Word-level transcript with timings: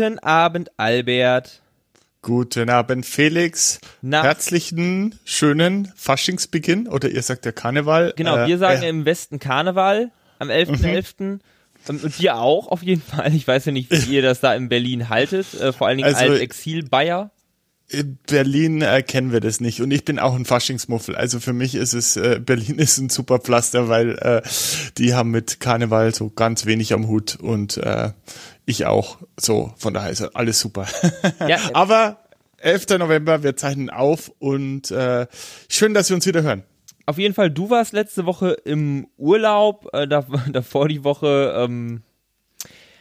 Guten 0.00 0.18
Abend, 0.20 0.70
Albert. 0.78 1.60
Guten 2.22 2.70
Abend, 2.70 3.04
Felix. 3.04 3.78
Na. 4.00 4.22
Herzlichen, 4.22 5.18
schönen 5.26 5.92
Faschingsbeginn 5.94 6.88
oder 6.88 7.10
ihr 7.10 7.20
sagt 7.22 7.44
ja 7.44 7.52
Karneval. 7.52 8.14
Genau, 8.16 8.38
Äh, 8.38 8.46
wir 8.46 8.56
sagen 8.56 8.82
äh, 8.82 8.88
im 8.88 9.04
Westen 9.04 9.38
Karneval 9.40 10.10
am 10.38 10.48
11.11. 10.48 11.20
Ähm, 11.20 11.40
Und 11.86 12.18
wir 12.18 12.36
auch 12.36 12.68
auf 12.68 12.82
jeden 12.82 13.02
Fall. 13.02 13.34
Ich 13.34 13.46
weiß 13.46 13.66
ja 13.66 13.72
nicht, 13.72 13.90
wie 13.90 13.96
ihr 14.14 14.22
das 14.22 14.40
da 14.40 14.54
in 14.54 14.70
Berlin 14.70 15.10
haltet. 15.10 15.52
Äh, 15.60 15.74
vor 15.74 15.86
allen 15.88 15.98
Dingen 15.98 16.08
Also- 16.14 16.32
als 16.32 16.40
Exil-Bayer. 16.40 17.30
In 17.92 18.18
Berlin 18.26 18.82
äh, 18.82 19.02
kennen 19.02 19.32
wir 19.32 19.40
das 19.40 19.60
nicht 19.60 19.80
und 19.82 19.90
ich 19.90 20.04
bin 20.04 20.20
auch 20.20 20.36
ein 20.36 20.44
Faschingsmuffel. 20.44 21.16
Also 21.16 21.40
für 21.40 21.52
mich 21.52 21.74
ist 21.74 21.92
es, 21.92 22.16
äh, 22.16 22.38
Berlin 22.38 22.78
ist 22.78 22.98
ein 22.98 23.08
super 23.10 23.38
Pflaster, 23.40 23.88
weil 23.88 24.16
äh, 24.18 24.42
die 24.96 25.14
haben 25.14 25.32
mit 25.32 25.58
Karneval 25.58 26.14
so 26.14 26.30
ganz 26.30 26.66
wenig 26.66 26.92
am 26.92 27.08
Hut 27.08 27.36
und 27.36 27.78
äh, 27.78 28.12
ich 28.64 28.86
auch. 28.86 29.18
So, 29.38 29.74
von 29.76 29.92
daher 29.92 30.10
ist 30.10 30.22
alles 30.22 30.60
super. 30.60 30.86
Ja, 31.48 31.58
Aber 31.72 32.18
11. 32.58 32.98
November, 32.98 33.42
wir 33.42 33.56
zeichnen 33.56 33.90
auf 33.90 34.30
und 34.38 34.90
äh, 34.92 35.26
schön, 35.68 35.92
dass 35.92 36.10
wir 36.10 36.14
uns 36.14 36.26
wieder 36.26 36.42
hören. 36.42 36.62
auf 37.06 37.18
jeden 37.18 37.34
Fall, 37.34 37.50
du 37.50 37.70
warst 37.70 37.92
letzte 37.92 38.24
Woche 38.24 38.50
im 38.64 39.08
Urlaub. 39.16 39.88
Äh, 39.92 40.06
da, 40.06 40.24
davor 40.52 40.86
die 40.86 41.02
Woche 41.02 41.54
ähm, 41.56 42.02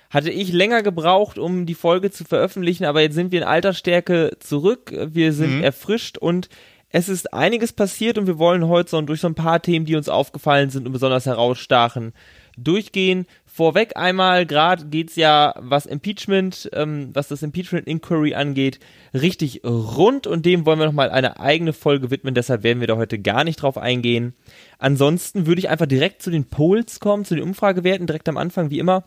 hatte 0.10 0.32
ich 0.32 0.52
länger 0.52 0.82
gebraucht, 0.82 1.38
um 1.38 1.66
die 1.66 1.76
Folge 1.76 2.12
zu 2.12 2.24
veröffentlichen, 2.24 2.86
aber 2.86 3.02
jetzt 3.02 3.16
sind 3.16 3.32
wir 3.32 3.42
in 3.42 3.48
alter 3.48 3.74
Stärke 3.74 4.32
zurück. 4.40 4.92
Wir 4.92 5.34
sind 5.34 5.62
erfrischt 5.64 6.18
und 6.18 6.50
es 6.92 7.08
ist 7.08 7.34
einiges 7.34 7.72
passiert 7.72 8.18
und 8.18 8.26
wir 8.26 8.40
wollen 8.40 8.68
heute 8.68 8.90
so 8.90 9.02
durch 9.02 9.22
so 9.22 9.28
ein 9.28 9.36
paar 9.36 9.62
Themen, 9.62 9.86
die 9.86 9.96
uns 9.96 10.10
aufgefallen 10.10 10.72
sind 10.72 10.88
und 10.88 10.94
besonders 10.94 11.28
herausstachen, 11.28 12.14
durchgehen. 12.58 13.28
Vorweg 13.46 13.96
einmal, 13.96 14.48
gerade 14.48 14.86
geht's 14.86 15.16
ja, 15.16 15.54
was 15.58 15.86
Impeachment, 15.86 16.70
ähm, 16.74 17.12
was 17.14 17.28
das 17.28 17.44
Impeachment 17.44 17.88
Inquiry 17.88 18.34
angeht, 18.34 18.80
richtig 19.14 19.62
rund 19.64 20.26
und 20.26 20.46
dem 20.48 20.66
wollen 20.66 20.80
wir 20.80 20.88
nochmal 20.88 21.12
eine 21.12 21.40
eigene 21.40 21.74
Folge 21.74 22.10
widmen, 22.10 22.34
deshalb 22.34 22.64
werden 22.64 22.80
wir 22.80 22.88
da 22.88 22.98
heute 22.98 23.20
gar 23.20 23.44
nicht 23.44 23.62
drauf 23.62 23.78
eingehen. 23.78 24.34
Ansonsten 24.80 25.46
würde 25.46 25.60
ich 25.60 25.70
einfach 25.70 25.88
direkt 25.88 26.24
zu 26.24 26.32
den 26.32 26.46
Polls 26.46 27.00
kommen, 27.00 27.26
zu 27.26 27.36
den 27.36 27.44
Umfragewerten, 27.44 28.08
direkt 28.08 28.30
am 28.30 28.38
Anfang, 28.38 28.72
wie 28.72 28.80
immer. 28.80 29.04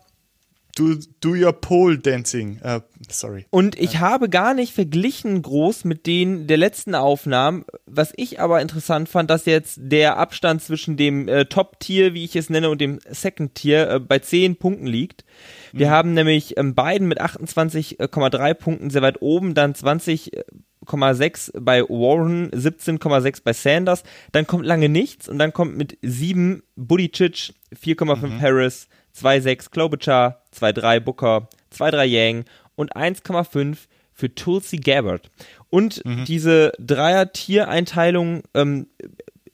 Do, 0.75 0.95
do 1.20 1.34
your 1.34 1.53
pole 1.53 1.98
dancing. 1.98 2.59
Äh, 2.62 2.81
sorry. 3.11 3.45
Und 3.51 3.78
ich 3.78 3.98
habe 3.98 4.31
gar 4.31 4.55
nicht 4.55 4.73
verglichen 4.73 5.42
groß 5.42 5.84
mit 5.84 6.06
denen 6.06 6.47
der 6.47 6.56
letzten 6.56 6.95
Aufnahmen. 6.95 7.67
Was 7.84 8.15
ich 8.17 8.41
aber 8.41 8.62
interessant 8.62 9.11
fand, 9.11 9.28
dass 9.28 9.45
jetzt 9.45 9.78
der 9.83 10.17
Abstand 10.17 10.62
zwischen 10.62 10.97
dem 10.97 11.28
äh, 11.28 11.45
Top-Tier, 11.45 12.15
wie 12.15 12.25
ich 12.25 12.37
es 12.37 12.48
nenne, 12.48 12.70
und 12.70 12.81
dem 12.81 13.00
Second-Tier 13.06 13.91
äh, 13.91 14.00
bei 14.00 14.19
10 14.19 14.56
Punkten 14.56 14.87
liegt. 14.87 15.27
Wir 15.73 15.91
haben 15.91 16.15
nämlich 16.15 16.56
ähm, 16.56 16.75
beiden 16.75 17.06
mit 17.06 17.20
28,3 17.20 18.55
Punkten 18.55 18.89
sehr 18.89 19.03
weit 19.03 19.20
oben, 19.20 19.53
dann 19.53 19.75
20,6 19.75 21.50
bei 21.61 21.83
Warren, 21.83 22.50
17,6 22.50 23.43
bei 23.45 23.53
Sanders. 23.53 24.05
Dann 24.33 24.47
kommt 24.47 24.65
lange 24.65 24.89
nichts 24.89 25.28
und 25.28 25.39
dann 25.39 25.53
kommt 25.53 25.77
mit 25.77 25.98
7 26.00 26.62
Buttigieg, 26.77 27.53
4,5 27.75 28.41
Harris, 28.41 28.89
2,6 29.17 29.71
Klobuchar, 29.71 30.43
2,3 30.55 31.01
Booker, 31.01 31.49
2,3 31.75 32.05
Yang 32.05 32.45
und 32.77 32.95
1,5 32.97 33.77
für 34.13 34.35
Tulsi 34.35 34.77
Gabbard. 34.77 35.31
Und 35.71 36.03
diese 36.29 36.73
Dreier-Tier-Einteilung 36.78 38.43
ähm, 38.53 38.89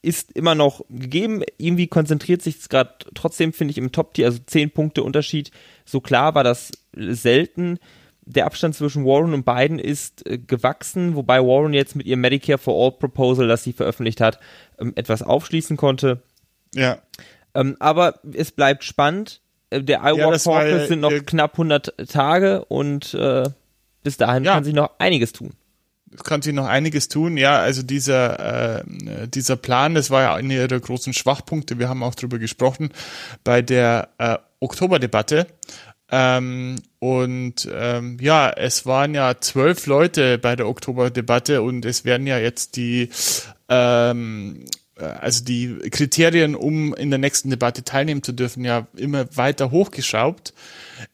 ist 0.02 0.32
immer 0.32 0.54
noch 0.54 0.84
gegeben. 0.88 1.42
Irgendwie 1.58 1.86
konzentriert 1.86 2.42
sich 2.42 2.58
es 2.58 2.68
gerade 2.68 2.94
trotzdem, 3.14 3.52
finde 3.52 3.72
ich, 3.72 3.78
im 3.78 3.92
Top-Tier, 3.92 4.26
also 4.26 4.38
10 4.44 4.70
Punkte 4.70 5.02
Unterschied. 5.02 5.50
So 5.84 6.00
klar 6.00 6.34
war 6.34 6.44
das 6.44 6.72
selten. 6.94 7.78
Der 8.22 8.46
Abstand 8.46 8.74
zwischen 8.74 9.04
Warren 9.04 9.32
und 9.32 9.44
Biden 9.44 9.78
ist 9.78 10.26
äh, 10.26 10.38
gewachsen, 10.38 11.14
wobei 11.14 11.40
Warren 11.40 11.72
jetzt 11.72 11.96
mit 11.96 12.06
ihrem 12.06 12.20
Medicare 12.20 12.58
for 12.58 12.74
All 12.74 12.92
Proposal, 12.92 13.48
das 13.48 13.64
sie 13.64 13.72
veröffentlicht 13.72 14.20
hat, 14.20 14.38
ähm, 14.78 14.92
etwas 14.96 15.22
aufschließen 15.22 15.76
konnte. 15.76 16.22
Ja. 16.74 16.98
Ähm, 17.54 17.76
aber 17.80 18.20
es 18.34 18.52
bleibt 18.52 18.84
spannend. 18.84 19.40
Äh, 19.70 19.82
Der 19.82 20.00
Iowa 20.02 20.32
Ja, 20.32 20.38
Caucus 20.38 20.88
sind 20.88 21.00
noch 21.00 21.12
ja- 21.12 21.20
knapp 21.20 21.52
100 21.58 21.94
Tage 22.08 22.64
und 22.66 23.14
äh, 23.14 23.44
bis 24.02 24.16
dahin 24.16 24.44
Ja. 24.44 24.54
kann 24.54 24.64
sich 24.64 24.74
noch 24.74 24.90
einiges 24.98 25.32
tun. 25.32 25.52
Es 26.14 26.24
kann 26.24 26.40
sich 26.40 26.54
noch 26.54 26.66
einiges 26.66 27.08
tun. 27.08 27.36
Ja, 27.36 27.58
also 27.58 27.82
dieser, 27.82 28.78
äh, 28.78 28.82
dieser 29.28 29.56
Plan, 29.56 29.94
das 29.94 30.10
war 30.10 30.22
ja 30.22 30.34
einer 30.34 30.54
ihrer 30.54 30.80
großen 30.80 31.12
Schwachpunkte. 31.12 31.78
Wir 31.78 31.90
haben 31.90 32.02
auch 32.02 32.14
drüber 32.14 32.38
gesprochen 32.38 32.88
bei 33.44 33.60
der 33.60 34.08
äh, 34.16 34.38
Oktoberdebatte. 34.60 35.46
Ähm, 36.10 36.76
und 37.00 37.68
ähm, 37.70 38.16
ja, 38.22 38.48
es 38.48 38.86
waren 38.86 39.14
ja 39.14 39.34
zwölf 39.38 39.84
Leute 39.86 40.38
bei 40.38 40.56
der 40.56 40.66
Oktoberdebatte 40.66 41.60
und 41.60 41.84
es 41.84 42.06
werden 42.06 42.26
ja 42.26 42.38
jetzt 42.38 42.76
die 42.76 43.10
ähm, 43.68 44.64
äh, 44.64 44.68
also 45.04 45.44
die 45.44 45.76
Kriterien, 45.90 46.54
um 46.54 46.94
in 46.94 47.10
der 47.10 47.18
nächsten 47.18 47.50
Debatte 47.50 47.84
teilnehmen 47.84 48.22
zu 48.22 48.32
dürfen, 48.32 48.64
ja 48.64 48.86
immer 48.96 49.26
weiter 49.36 49.70
hochgeschraubt. 49.70 50.52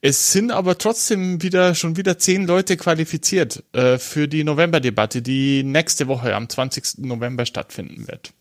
Es 0.01 0.33
sind 0.33 0.51
aber 0.51 0.79
trotzdem 0.79 1.43
wieder 1.43 1.75
schon 1.75 1.97
wieder 1.97 2.19
zehn 2.19 2.47
Leute 2.47 2.77
qualifiziert 2.77 3.63
äh, 3.73 3.99
für 3.99 4.29
die 4.29 4.45
Novemberdebatte, 4.45 5.23
die 5.23 5.63
nächste 5.63 6.09
Woche 6.09 6.35
am 6.35 6.49
20. 6.49 6.99
November 6.99 7.47
stattfinden 7.47 8.09
wird. 8.09 8.33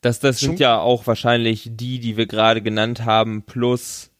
Das, 0.00 0.20
das 0.20 0.40
Schon- 0.40 0.50
sind 0.50 0.60
ja 0.60 0.78
auch 0.78 1.06
wahrscheinlich 1.06 1.70
die, 1.72 1.98
die 1.98 2.16
wir 2.16 2.26
gerade 2.26 2.62
genannt 2.62 3.04
haben, 3.04 3.42
plus 3.42 4.10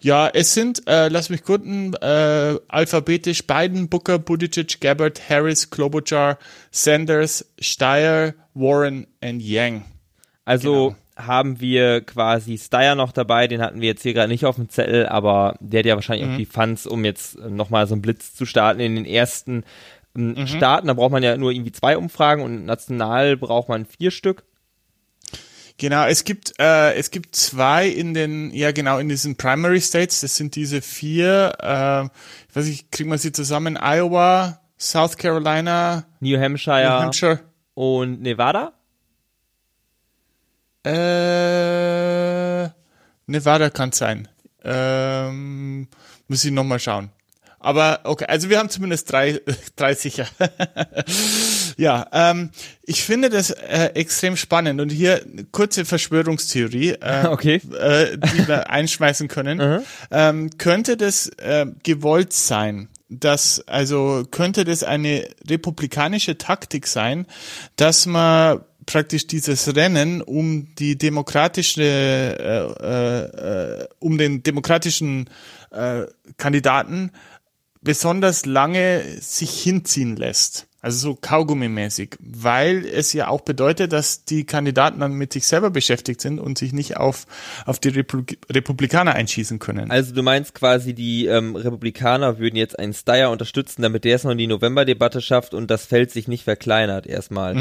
Ja, 0.00 0.28
es 0.32 0.54
sind, 0.54 0.86
äh, 0.88 1.08
lass 1.08 1.28
mich 1.28 1.42
gucken, 1.42 1.94
äh, 1.94 2.54
alphabetisch 2.68 3.46
Biden, 3.46 3.88
Booker, 3.88 4.18
Buttigieg, 4.18 4.80
Gabbard, 4.80 5.20
Harris, 5.28 5.70
Klobuchar, 5.70 6.38
Sanders, 6.70 7.44
Steyer, 7.60 8.34
Warren 8.54 9.06
und 9.22 9.40
Yang. 9.40 9.84
Also 10.44 10.90
Genau. 10.90 10.96
haben 11.28 11.60
wir 11.60 12.00
quasi 12.02 12.58
Steyer 12.58 12.94
noch 12.94 13.10
dabei, 13.12 13.48
den 13.48 13.60
hatten 13.60 13.80
wir 13.80 13.88
jetzt 13.88 14.02
hier 14.02 14.14
gerade 14.14 14.28
nicht 14.28 14.44
auf 14.46 14.54
dem 14.56 14.68
Zettel, 14.68 15.06
aber 15.06 15.56
der 15.60 15.80
hat 15.80 15.86
ja 15.86 15.94
wahrscheinlich 15.96 16.26
Mhm. 16.26 16.32
auch 16.34 16.38
die 16.38 16.46
Funds, 16.46 16.86
um 16.86 17.04
jetzt 17.04 17.36
äh, 17.36 17.50
nochmal 17.50 17.86
so 17.88 17.94
einen 17.94 18.02
Blitz 18.02 18.34
zu 18.34 18.46
starten 18.46 18.80
in 18.80 18.94
den 18.94 19.04
ersten 19.04 19.64
ähm, 20.16 20.34
Mhm. 20.38 20.46
Staaten. 20.46 20.86
Da 20.86 20.94
braucht 20.94 21.10
man 21.12 21.22
ja 21.22 21.36
nur 21.36 21.50
irgendwie 21.50 21.72
zwei 21.72 21.96
Umfragen 21.98 22.42
und 22.42 22.64
national 22.64 23.36
braucht 23.36 23.68
man 23.68 23.84
vier 23.84 24.10
Stück. 24.10 24.44
Genau, 25.78 26.06
es 26.06 26.24
gibt 26.24 26.54
äh, 26.58 26.94
es 26.94 27.12
gibt 27.12 27.36
zwei 27.36 27.86
in 27.86 28.12
den 28.12 28.50
ja 28.52 28.72
genau 28.72 28.98
in 28.98 29.08
diesen 29.08 29.36
Primary 29.36 29.80
States. 29.80 30.20
Das 30.20 30.36
sind 30.36 30.56
diese 30.56 30.82
vier. 30.82 31.54
Äh, 31.62 32.04
ich 32.48 32.56
weiß 32.56 32.64
nicht, 32.66 32.90
kriegen 32.90 33.10
wir 33.10 33.18
sie 33.18 33.30
zusammen? 33.30 33.78
Iowa, 33.80 34.60
South 34.76 35.16
Carolina, 35.16 36.04
New 36.18 36.36
Hampshire 36.36 36.82
New 36.82 37.04
Hampshire. 37.04 37.40
und 37.74 38.20
Nevada. 38.22 38.72
Äh, 40.84 42.68
Nevada 43.26 43.70
kann 43.70 43.92
sein. 43.92 44.26
Ähm, 44.64 45.86
muss 46.26 46.44
ich 46.44 46.50
noch 46.50 46.64
mal 46.64 46.80
schauen. 46.80 47.10
Aber 47.60 48.00
okay, 48.04 48.26
also 48.28 48.48
wir 48.50 48.58
haben 48.58 48.70
zumindest 48.70 49.10
drei, 49.10 49.40
drei 49.76 49.94
sicher. 49.94 50.26
ja, 51.76 52.06
ähm, 52.12 52.50
ich 52.82 53.02
finde 53.02 53.30
das 53.30 53.50
äh, 53.50 53.90
extrem 53.94 54.36
spannend 54.36 54.80
und 54.80 54.90
hier 54.90 55.22
kurze 55.52 55.84
Verschwörungstheorie, 55.84 56.90
äh, 57.00 57.26
Okay. 57.28 57.60
äh, 57.78 58.16
die 58.16 58.46
wir 58.48 58.70
einschmeißen 58.70 59.28
können. 59.28 59.82
ähm, 60.10 60.50
könnte 60.58 60.96
das 60.96 61.28
äh, 61.38 61.66
gewollt 61.82 62.32
sein? 62.32 62.88
dass 63.10 63.66
also 63.66 64.24
könnte 64.30 64.64
das 64.64 64.82
eine 64.82 65.26
republikanische 65.48 66.36
Taktik 66.36 66.86
sein, 66.86 67.24
dass 67.76 68.04
man 68.04 68.60
praktisch 68.88 69.26
dieses 69.26 69.76
Rennen 69.76 70.22
um 70.22 70.74
die 70.78 70.96
demokratische, 70.96 71.82
äh, 71.82 72.64
äh, 72.82 73.82
äh, 73.82 73.88
um 73.98 74.18
den 74.18 74.42
demokratischen 74.42 75.28
äh, 75.70 76.06
Kandidaten 76.38 77.12
besonders 77.80 78.46
lange 78.46 79.02
sich 79.20 79.50
hinziehen 79.50 80.16
lässt. 80.16 80.68
Also 80.80 81.10
so 81.10 81.14
Kaugummi-mäßig, 81.16 82.16
weil 82.20 82.86
es 82.86 83.12
ja 83.12 83.26
auch 83.26 83.40
bedeutet, 83.40 83.92
dass 83.92 84.24
die 84.24 84.44
Kandidaten 84.44 85.00
dann 85.00 85.12
mit 85.12 85.32
sich 85.32 85.44
selber 85.44 85.70
beschäftigt 85.70 86.20
sind 86.20 86.38
und 86.38 86.56
sich 86.56 86.72
nicht 86.72 86.96
auf, 86.96 87.26
auf 87.66 87.80
die 87.80 87.88
Republik 87.88 88.38
Republikaner 88.48 89.12
einschießen 89.16 89.58
können. 89.58 89.90
Also 89.90 90.14
du 90.14 90.22
meinst 90.22 90.54
quasi, 90.54 90.94
die 90.94 91.26
ähm, 91.26 91.56
Republikaner 91.56 92.38
würden 92.38 92.54
jetzt 92.54 92.78
einen 92.78 92.94
Steyer 92.94 93.32
unterstützen, 93.32 93.82
damit 93.82 94.04
der 94.04 94.14
es 94.14 94.22
noch 94.22 94.30
in 94.30 94.38
die 94.38 94.46
Novemberdebatte 94.46 95.20
schafft 95.20 95.52
und 95.52 95.68
das 95.68 95.84
Feld 95.84 96.12
sich 96.12 96.28
nicht 96.28 96.44
verkleinert 96.44 97.08
erstmal. 97.08 97.56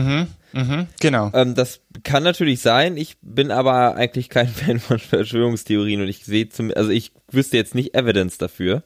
Mhm, 0.53 0.87
genau. 0.99 1.31
Ähm, 1.33 1.55
das 1.55 1.79
kann 2.03 2.21
natürlich 2.21 2.61
sein. 2.61 2.97
Ich 2.97 3.17
bin 3.23 3.49
aber 3.49 3.95
eigentlich 3.95 4.29
kein 4.29 4.47
Fan 4.47 4.79
von 4.79 4.99
Verschwörungstheorien 4.99 6.01
und 6.01 6.07
ich 6.07 6.23
sehe 6.23 6.49
zum, 6.49 6.71
also 6.75 6.91
ich 6.91 7.13
wüsste 7.31 7.57
jetzt 7.57 7.73
nicht 7.73 7.95
Evidence 7.95 8.37
dafür. 8.37 8.83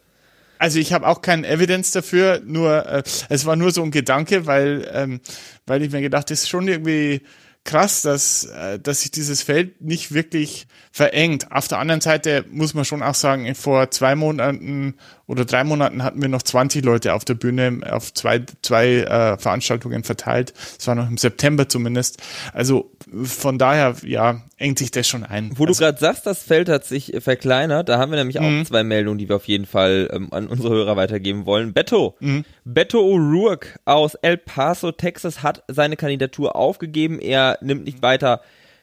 Also 0.61 0.77
ich 0.77 0.93
habe 0.93 1.07
auch 1.07 1.23
kein 1.23 1.43
Evidence 1.43 1.89
dafür, 1.89 2.39
nur 2.45 2.85
äh, 2.85 3.01
es 3.29 3.47
war 3.47 3.55
nur 3.55 3.71
so 3.71 3.81
ein 3.81 3.89
Gedanke, 3.89 4.45
weil 4.45 4.87
ähm, 4.93 5.19
weil 5.65 5.81
ich 5.81 5.91
mir 5.91 6.01
gedacht, 6.01 6.29
das 6.29 6.41
ist 6.41 6.49
schon 6.49 6.67
irgendwie 6.67 7.23
krass, 7.63 8.03
dass 8.03 8.43
äh, 8.43 8.77
dass 8.77 9.01
sich 9.01 9.09
dieses 9.09 9.41
Feld 9.41 9.81
nicht 9.81 10.13
wirklich 10.13 10.67
verengt. 10.91 11.51
Auf 11.51 11.67
der 11.67 11.79
anderen 11.79 12.01
Seite 12.01 12.45
muss 12.51 12.75
man 12.75 12.85
schon 12.85 13.01
auch 13.01 13.15
sagen, 13.15 13.55
vor 13.55 13.89
zwei 13.89 14.13
Monaten 14.13 14.97
oder 15.31 15.45
drei 15.45 15.63
Monaten 15.63 16.03
hatten 16.03 16.21
wir 16.21 16.27
noch 16.27 16.41
20 16.41 16.83
Leute 16.83 17.13
auf 17.13 17.23
der 17.23 17.35
Bühne 17.35 17.79
auf 17.89 18.13
zwei, 18.13 18.43
zwei 18.61 18.97
äh, 18.97 19.37
Veranstaltungen 19.37 20.03
verteilt. 20.03 20.53
Es 20.77 20.85
war 20.87 20.95
noch 20.95 21.07
im 21.07 21.17
September 21.17 21.69
zumindest. 21.69 22.21
Also 22.51 22.91
von 23.23 23.57
daher, 23.57 23.95
ja, 24.03 24.41
engt 24.57 24.77
sich 24.77 24.91
das 24.91 25.07
schon 25.07 25.23
ein. 25.23 25.51
Wo 25.55 25.63
also, 25.63 25.79
du 25.79 25.85
gerade 25.85 25.99
sagst, 25.99 26.25
das 26.25 26.43
Feld 26.43 26.67
hat 26.67 26.83
sich 26.83 27.13
verkleinert, 27.19 27.87
da 27.87 27.97
haben 27.97 28.11
wir 28.11 28.19
nämlich 28.19 28.39
auch 28.39 28.43
mhm. 28.43 28.65
zwei 28.65 28.83
Meldungen, 28.83 29.19
die 29.19 29.29
wir 29.29 29.37
auf 29.37 29.47
jeden 29.47 29.65
Fall 29.65 30.09
ähm, 30.11 30.27
an 30.31 30.47
unsere 30.47 30.73
Hörer 30.73 30.97
weitergeben 30.97 31.45
wollen. 31.45 31.71
Beto, 31.71 32.17
mhm. 32.19 32.43
Beto 32.65 32.99
O'Rourke 32.99 33.77
aus 33.85 34.15
El 34.15 34.35
Paso, 34.35 34.91
Texas 34.91 35.41
hat 35.41 35.63
seine 35.69 35.95
Kandidatur 35.95 36.57
aufgegeben. 36.57 37.19
Er 37.19 37.57
nimmt 37.61 37.85
nicht 37.85 38.01
weiter 38.01 38.41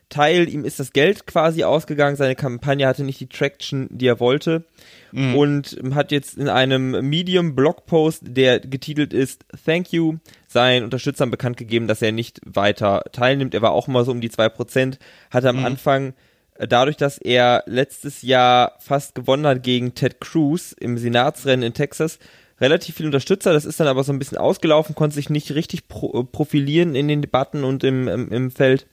teil. 0.08 0.48
Ihm 0.48 0.64
ist 0.64 0.80
das 0.80 0.92
Geld 0.92 1.26
quasi 1.26 1.64
ausgegangen. 1.64 2.16
Seine 2.16 2.34
Kampagne 2.34 2.86
hatte 2.86 3.04
nicht 3.04 3.20
die 3.20 3.28
Traction, 3.28 3.88
die 3.90 4.06
er 4.06 4.20
wollte. 4.20 4.64
Mhm. 5.12 5.34
Und 5.34 5.80
hat 5.94 6.12
jetzt 6.12 6.36
in 6.36 6.48
einem 6.48 7.08
Medium-Blogpost, 7.08 8.22
der 8.24 8.60
getitelt 8.60 9.12
ist 9.12 9.44
Thank 9.64 9.92
you, 9.92 10.16
seinen 10.46 10.84
Unterstützern 10.84 11.30
bekannt 11.30 11.56
gegeben, 11.56 11.86
dass 11.86 12.02
er 12.02 12.12
nicht 12.12 12.40
weiter 12.44 13.02
teilnimmt. 13.12 13.54
Er 13.54 13.62
war 13.62 13.72
auch 13.72 13.86
mal 13.86 14.04
so 14.04 14.12
um 14.12 14.20
die 14.20 14.30
zwei 14.30 14.48
Prozent, 14.48 14.98
hatte 15.30 15.48
am 15.48 15.60
mhm. 15.60 15.64
Anfang 15.64 16.14
äh, 16.58 16.68
dadurch, 16.68 16.96
dass 16.96 17.18
er 17.18 17.62
letztes 17.66 18.22
Jahr 18.22 18.72
fast 18.78 19.14
gewonnen 19.14 19.46
hat 19.46 19.62
gegen 19.62 19.94
Ted 19.94 20.20
Cruz 20.20 20.72
im 20.78 20.98
Senatsrennen 20.98 21.66
in 21.66 21.74
Texas, 21.74 22.18
relativ 22.60 22.96
viel 22.96 23.06
Unterstützer. 23.06 23.52
Das 23.52 23.64
ist 23.64 23.80
dann 23.80 23.86
aber 23.86 24.04
so 24.04 24.12
ein 24.12 24.18
bisschen 24.18 24.38
ausgelaufen, 24.38 24.94
konnte 24.94 25.14
sich 25.14 25.30
nicht 25.30 25.54
richtig 25.54 25.88
pro 25.88 26.24
profilieren 26.24 26.94
in 26.94 27.08
den 27.08 27.22
Debatten 27.22 27.64
und 27.64 27.84
im, 27.84 28.08
im, 28.08 28.30
im 28.30 28.50
Feld. 28.50 28.86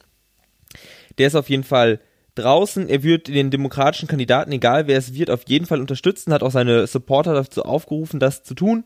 Der 1.18 1.28
ist 1.28 1.36
auf 1.36 1.50
jeden 1.50 1.64
Fall 1.64 2.00
draußen. 2.36 2.90
Er 2.90 3.04
wird 3.04 3.28
den 3.28 3.50
demokratischen 3.50 4.08
Kandidaten, 4.08 4.52
egal 4.52 4.88
wer 4.88 4.98
es 4.98 5.14
wird, 5.14 5.30
auf 5.30 5.44
jeden 5.48 5.66
Fall 5.66 5.82
unterstützen, 5.82 6.34
hat 6.34 6.44
auch 6.44 6.52
seine 6.52 6.88
Supporter 6.88 7.34
dazu 7.34 7.64
aufgerufen, 7.64 8.20
das 8.20 8.44
zu 8.44 8.54
tun. 8.54 8.84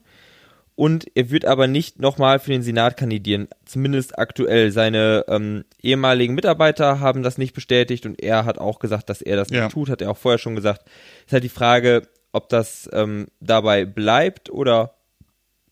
Und 0.75 1.07
er 1.13 1.29
wird 1.29 1.43
aber 1.43 1.67
nicht 1.67 1.99
nochmal 1.99 2.39
für 2.39 2.51
den 2.51 2.61
Senat 2.61 2.95
kandidieren, 2.95 3.49
zumindest 3.65 4.17
aktuell. 4.17 4.71
Seine 4.71 5.25
ähm, 5.27 5.65
ehemaligen 5.81 6.35
Mitarbeiter 6.35 7.01
haben 7.01 7.21
das 7.21 7.37
nicht 7.37 7.53
bestätigt 7.53 8.05
und 8.05 8.21
er 8.21 8.45
hat 8.45 8.59
auch 8.59 8.79
gesagt, 8.79 9.09
dass 9.09 9.21
er 9.21 9.35
das 9.35 9.49
ja. 9.49 9.63
nicht 9.63 9.73
tut, 9.73 9.89
hat 9.89 10.01
er 10.01 10.09
auch 10.09 10.17
vorher 10.17 10.37
schon 10.37 10.55
gesagt. 10.55 10.85
Ist 11.25 11.33
halt 11.33 11.43
die 11.43 11.49
Frage, 11.49 12.03
ob 12.31 12.47
das 12.47 12.89
ähm, 12.93 13.27
dabei 13.41 13.83
bleibt 13.83 14.49
oder 14.49 14.93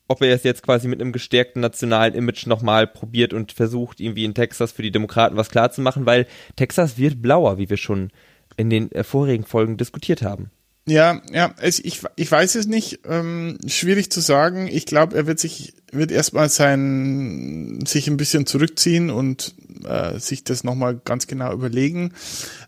ob 0.08 0.22
er 0.22 0.34
es 0.34 0.44
jetzt 0.44 0.64
quasi 0.64 0.88
mit 0.88 1.02
einem 1.02 1.12
gestärkten 1.12 1.62
nationalen 1.62 2.14
Image 2.14 2.48
nochmal 2.48 2.88
probiert 2.88 3.34
und 3.34 3.52
versucht, 3.52 4.00
irgendwie 4.00 4.26
in 4.26 4.34
Texas 4.34 4.72
für 4.72 4.84
die 4.84 4.92
Demokraten 4.92 5.38
was 5.38 5.50
klarzumachen, 5.50 6.06
weil 6.06 6.28
Texas 6.56 6.98
wird 6.98 7.22
blauer, 7.22 7.58
wie 7.58 7.70
wir 7.70 7.78
schon 7.78 8.12
in 8.56 8.70
den 8.70 8.92
äh, 8.92 9.04
vorigen 9.04 9.46
Folgen 9.46 9.78
diskutiert 9.78 10.22
haben. 10.22 10.52
Ja, 10.88 11.22
ja, 11.34 11.54
es, 11.60 11.80
ich, 11.80 12.02
ich 12.16 12.32
weiß 12.32 12.56
es 12.56 12.66
nicht. 12.66 13.02
Ähm, 13.06 13.58
schwierig 13.68 14.10
zu 14.10 14.22
sagen. 14.22 14.68
Ich 14.72 14.86
glaube, 14.86 15.18
er 15.18 15.28
wird 15.28 15.38
sich, 15.38 15.74
wird 15.92 16.12
erstmal 16.12 16.48
sein, 16.48 17.80
sich 17.86 18.08
ein 18.08 18.16
bisschen 18.16 18.46
zurückziehen 18.46 19.10
und 19.10 19.54
äh, 19.86 20.20
sich 20.20 20.44
das 20.44 20.64
nochmal 20.64 21.00
ganz 21.04 21.28
genau 21.28 21.54
überlegen. 21.54 22.14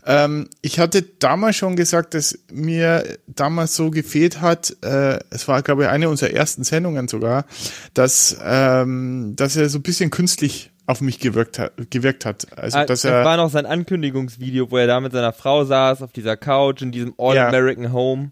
Ähm, 0.06 0.50
ich 0.62 0.80
hatte 0.80 1.02
damals 1.02 1.56
schon 1.56 1.76
gesagt, 1.76 2.14
dass 2.14 2.38
mir 2.52 3.18
damals 3.28 3.76
so 3.76 3.92
gefehlt 3.92 4.42
hat, 4.42 4.76
äh, 4.82 5.20
es 5.30 5.48
war, 5.48 5.62
glaube 5.62 5.84
ich, 5.84 5.90
eine 5.90 6.10
unserer 6.10 6.32
ersten 6.32 6.64
Sendungen 6.64 7.08
sogar, 7.08 7.46
dass, 7.94 8.38
ähm, 8.44 9.34
dass 9.36 9.56
er 9.56 9.70
so 9.70 9.80
ein 9.80 9.84
bisschen 9.84 10.10
künstlich 10.10 10.72
auf 10.90 11.02
mich 11.02 11.20
gewirkt 11.20 11.60
hat. 11.60 11.74
Gewirkt 11.92 12.26
hat. 12.26 12.48
Also, 12.58 12.80
ah, 12.80 12.86
dass 12.86 13.04
er, 13.04 13.18
das 13.18 13.26
war 13.26 13.38
noch 13.38 13.52
sein 13.52 13.68
Ankündigungsvideo, 13.68 14.72
wo 14.72 14.78
er 14.78 14.88
da 14.88 15.00
mit 15.00 15.12
seiner 15.12 15.34
Frau 15.34 15.64
saß, 15.64 16.02
auf 16.02 16.12
dieser 16.12 16.36
Couch, 16.36 16.82
in 16.82 16.92
diesem 16.92 17.14
All-American 17.18 17.84
ja. 17.84 17.92
Home. 17.92 18.32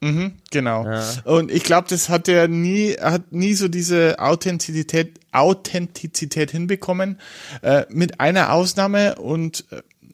Mhm, 0.00 0.32
genau. 0.50 0.84
Ja. 0.84 1.02
Und 1.24 1.50
ich 1.50 1.64
glaube, 1.64 1.88
das 1.88 2.08
hat 2.08 2.28
er 2.28 2.48
nie, 2.48 2.92
hat 2.94 3.32
nie 3.32 3.54
so 3.54 3.68
diese 3.68 4.18
Authentizität, 4.18 5.18
Authentizität 5.32 6.50
hinbekommen. 6.50 7.18
Äh, 7.62 7.84
mit 7.88 8.20
einer 8.20 8.52
Ausnahme 8.52 9.16
und 9.16 9.64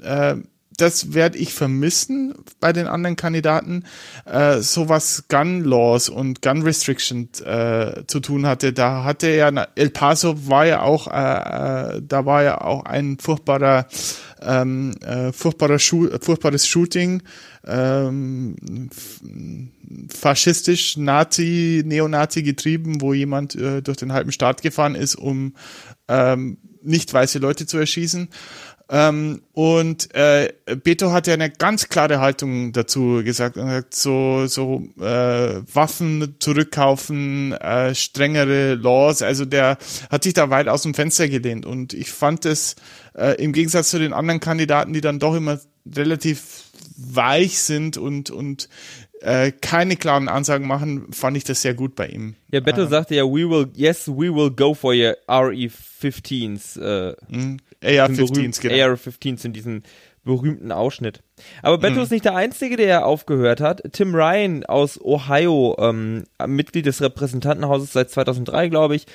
äh, 0.02 0.36
das 0.76 1.14
werde 1.14 1.38
ich 1.38 1.54
vermissen 1.54 2.34
bei 2.60 2.72
den 2.72 2.86
anderen 2.86 3.16
Kandidaten, 3.16 3.84
äh, 4.24 4.60
so 4.60 4.88
was 4.88 5.24
Gun 5.28 5.64
Laws 5.64 6.08
und 6.08 6.42
Gun 6.42 6.62
Restrictions 6.62 7.40
äh, 7.40 8.04
zu 8.06 8.20
tun 8.20 8.46
hatte. 8.46 8.72
Da 8.72 9.04
hatte 9.04 9.28
er, 9.28 9.68
El 9.74 9.90
Paso 9.90 10.48
war 10.48 10.66
ja 10.66 10.82
auch, 10.82 11.08
äh, 11.08 11.96
äh, 11.96 12.02
da 12.02 12.26
war 12.26 12.42
ja 12.42 12.60
auch 12.60 12.84
ein 12.84 13.18
furchtbarer, 13.18 13.86
ähm, 14.40 14.94
äh, 15.02 15.32
furchtbarer 15.32 15.78
Schu 15.78 16.08
furchtbares 16.20 16.66
Shooting, 16.66 17.22
ähm, 17.64 18.56
faschistisch, 20.08 20.96
Nazi, 20.96 21.82
Neonazi 21.84 22.42
getrieben, 22.42 23.00
wo 23.00 23.14
jemand 23.14 23.54
äh, 23.54 23.82
durch 23.82 23.98
den 23.98 24.12
halben 24.12 24.32
Staat 24.32 24.62
gefahren 24.62 24.94
ist, 24.94 25.14
um 25.14 25.54
ähm, 26.08 26.58
nicht 26.82 27.12
weiße 27.12 27.38
Leute 27.38 27.66
zu 27.66 27.78
erschießen. 27.78 28.28
Ähm, 28.94 29.40
und 29.54 30.14
äh, 30.14 30.52
Beto 30.84 31.12
hat 31.12 31.26
ja 31.26 31.32
eine 31.32 31.48
ganz 31.48 31.88
klare 31.88 32.20
Haltung 32.20 32.72
dazu 32.74 33.22
gesagt 33.24 33.56
und 33.56 33.70
hat 33.70 33.94
so 33.94 34.46
so 34.46 34.82
äh, 35.00 35.62
Waffen 35.72 36.36
zurückkaufen, 36.40 37.52
äh, 37.52 37.94
strengere 37.94 38.74
Laws. 38.74 39.22
Also 39.22 39.46
der 39.46 39.78
hat 40.10 40.24
sich 40.24 40.34
da 40.34 40.50
weit 40.50 40.68
aus 40.68 40.82
dem 40.82 40.92
Fenster 40.92 41.30
gelehnt 41.30 41.64
und 41.64 41.94
ich 41.94 42.12
fand 42.12 42.44
es 42.44 42.76
äh, 43.16 43.42
im 43.42 43.54
Gegensatz 43.54 43.88
zu 43.88 43.98
den 43.98 44.12
anderen 44.12 44.40
Kandidaten, 44.40 44.92
die 44.92 45.00
dann 45.00 45.18
doch 45.18 45.34
immer 45.34 45.58
relativ 45.90 46.64
weich 46.98 47.60
sind 47.60 47.96
und 47.96 48.30
und 48.30 48.68
äh, 49.22 49.52
keine 49.52 49.96
klaren 49.96 50.28
Ansagen 50.28 50.66
machen, 50.66 51.10
fand 51.12 51.38
ich 51.38 51.44
das 51.44 51.62
sehr 51.62 51.72
gut 51.72 51.94
bei 51.94 52.08
ihm. 52.08 52.34
Ja, 52.50 52.60
Beto 52.60 52.82
äh, 52.82 52.88
sagte 52.88 53.14
ja, 53.14 53.24
we 53.24 53.48
will, 53.48 53.70
yes, 53.74 54.06
we 54.06 54.34
will 54.34 54.50
go 54.50 54.74
for 54.74 54.92
your 54.92 55.16
RE15s. 55.28 56.78
Äh, 56.78 57.16
mhm. 57.28 57.58
AR-15s, 57.82 58.60
genau. 58.60 58.74
AR-15s 58.74 59.44
in 59.44 59.52
diesem 59.52 59.82
berühmten 60.24 60.70
Ausschnitt. 60.70 61.22
Aber 61.62 61.78
Beto 61.78 61.96
mhm. 61.96 62.02
ist 62.02 62.10
nicht 62.10 62.24
der 62.24 62.36
Einzige, 62.36 62.76
der 62.76 63.06
aufgehört 63.06 63.60
hat. 63.60 63.82
Tim 63.92 64.14
Ryan 64.14 64.64
aus 64.64 65.00
Ohio, 65.00 65.76
ähm, 65.78 66.24
Mitglied 66.46 66.86
des 66.86 67.00
Repräsentantenhauses 67.02 67.92
seit 67.92 68.10
2003, 68.10 68.68
glaube 68.68 68.94
ich, 68.94 69.06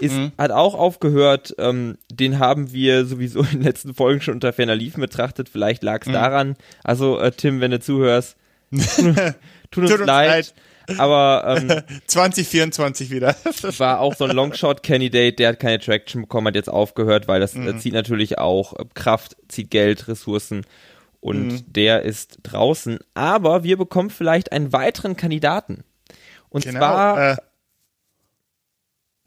ist, 0.00 0.14
mhm. 0.14 0.32
hat 0.38 0.50
auch 0.50 0.74
aufgehört. 0.74 1.54
Ähm, 1.58 1.98
den 2.10 2.38
haben 2.38 2.72
wir 2.72 3.04
sowieso 3.04 3.40
in 3.40 3.50
den 3.50 3.62
letzten 3.62 3.94
Folgen 3.94 4.20
schon 4.20 4.34
unter 4.34 4.52
ferner 4.52 4.74
Liefen 4.74 5.00
betrachtet. 5.00 5.48
Vielleicht 5.48 5.82
lag 5.82 6.02
es 6.02 6.08
mhm. 6.08 6.12
daran. 6.12 6.56
Also, 6.84 7.18
äh, 7.18 7.32
Tim, 7.32 7.60
wenn 7.60 7.70
du 7.70 7.80
zuhörst, 7.80 8.36
tut 8.70 9.84
uns, 9.84 9.92
uns 9.92 10.06
leid. 10.06 10.06
leid. 10.06 10.54
Aber 10.98 11.56
ähm, 11.58 11.82
2024 12.06 13.10
wieder. 13.10 13.36
war 13.78 14.00
auch 14.00 14.14
so 14.14 14.24
ein 14.24 14.30
Longshot-Candidate, 14.30 15.36
der 15.36 15.50
hat 15.50 15.60
keine 15.60 15.78
Traction 15.78 16.22
bekommen, 16.22 16.48
hat 16.48 16.54
jetzt 16.54 16.70
aufgehört, 16.70 17.28
weil 17.28 17.40
das 17.40 17.54
äh, 17.54 17.58
mhm. 17.58 17.78
zieht 17.78 17.92
natürlich 17.92 18.38
auch 18.38 18.78
äh, 18.78 18.84
Kraft, 18.94 19.36
zieht 19.48 19.70
Geld, 19.70 20.08
Ressourcen 20.08 20.64
und 21.20 21.48
mhm. 21.48 21.72
der 21.72 22.02
ist 22.02 22.38
draußen. 22.42 22.98
Aber 23.14 23.64
wir 23.64 23.76
bekommen 23.76 24.10
vielleicht 24.10 24.52
einen 24.52 24.72
weiteren 24.72 25.16
Kandidaten. 25.16 25.84
Und 26.48 26.64
genau, 26.64 26.78
zwar 26.78 27.32
äh, 27.32 27.36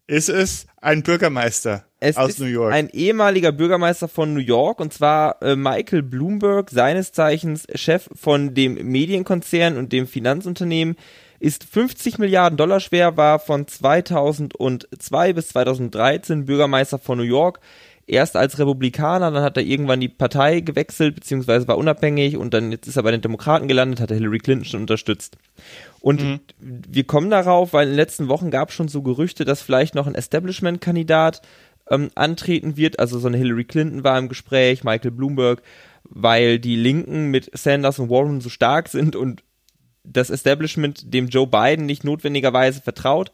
ist 0.08 0.30
es 0.30 0.66
ein 0.82 1.04
Bürgermeister 1.04 1.86
es 2.00 2.18
aus 2.18 2.40
New 2.40 2.46
York. 2.46 2.74
Ein 2.74 2.90
ehemaliger 2.90 3.52
Bürgermeister 3.52 4.08
von 4.08 4.34
New 4.34 4.40
York 4.40 4.80
und 4.80 4.94
zwar 4.94 5.42
äh, 5.42 5.56
Michael 5.56 6.02
Bloomberg, 6.02 6.70
seines 6.70 7.12
Zeichens 7.12 7.68
Chef 7.76 8.10
von 8.14 8.54
dem 8.54 8.76
Medienkonzern 8.90 9.78
und 9.78 9.92
dem 9.92 10.08
Finanzunternehmen 10.08 10.96
ist 11.40 11.64
50 11.64 12.18
Milliarden 12.18 12.58
Dollar 12.58 12.80
schwer, 12.80 13.18
war 13.18 13.40
von 13.40 13.68
2002 13.68 15.34
bis 15.34 15.50
2013 15.50 16.46
Bürgermeister 16.46 17.00
von 17.00 17.18
New 17.18 17.24
York. 17.24 17.60
Erst 18.08 18.36
als 18.36 18.58
Republikaner, 18.58 19.30
dann 19.30 19.44
hat 19.44 19.56
er 19.56 19.64
irgendwann 19.64 20.00
die 20.00 20.10
Partei 20.10 20.62
gewechselt, 20.62 21.14
beziehungsweise 21.14 21.68
war 21.68 21.78
unabhängig 21.78 22.38
und 22.38 22.56
dann 22.56 22.72
jetzt 22.72 22.88
ist 22.88 22.96
er 22.96 23.04
bei 23.04 23.12
den 23.12 23.22
Demokraten 23.22 23.68
gelandet, 23.68 24.02
hat 24.02 24.10
er 24.10 24.18
Hillary 24.18 24.40
Clinton 24.40 24.66
schon 24.66 24.82
unterstützt. 24.82 25.38
Und 26.02 26.24
mhm. 26.24 26.40
wir 26.60 27.04
kommen 27.04 27.30
darauf, 27.30 27.72
weil 27.72 27.84
in 27.84 27.94
den 27.94 27.98
letzten 27.98 28.28
Wochen 28.28 28.50
gab 28.50 28.70
es 28.70 28.76
schon 28.76 28.88
so 28.88 29.04
Gerüchte, 29.04 29.46
dass 29.46 29.62
vielleicht 29.62 29.94
noch 29.94 30.08
ein 30.08 30.16
Establishment-Kandidat 30.16 31.44
ähm, 31.92 32.10
antreten 32.16 32.78
wird. 32.78 33.00
Also 33.00 33.20
so 33.20 33.28
eine 33.28 33.38
Hillary 33.38 33.66
Clinton 33.66 34.04
war 34.04 34.18
im 34.18 34.28
Gespräch, 34.28 34.84
Michael 34.84 35.12
Bloomberg, 35.12 35.62
weil 36.04 36.58
die 36.58 36.78
Linken 36.78 37.30
mit 37.30 37.52
Sanders 37.58 38.00
und 38.00 38.10
Warren 38.10 38.42
so 38.42 38.50
stark 38.50 38.88
sind 38.88 39.16
und 39.16 39.44
das 40.04 40.30
Establishment 40.30 41.14
dem 41.14 41.28
Joe 41.28 41.48
Biden 41.48 41.86
nicht 41.86 42.04
notwendigerweise 42.04 42.82
vertraut. 42.82 43.32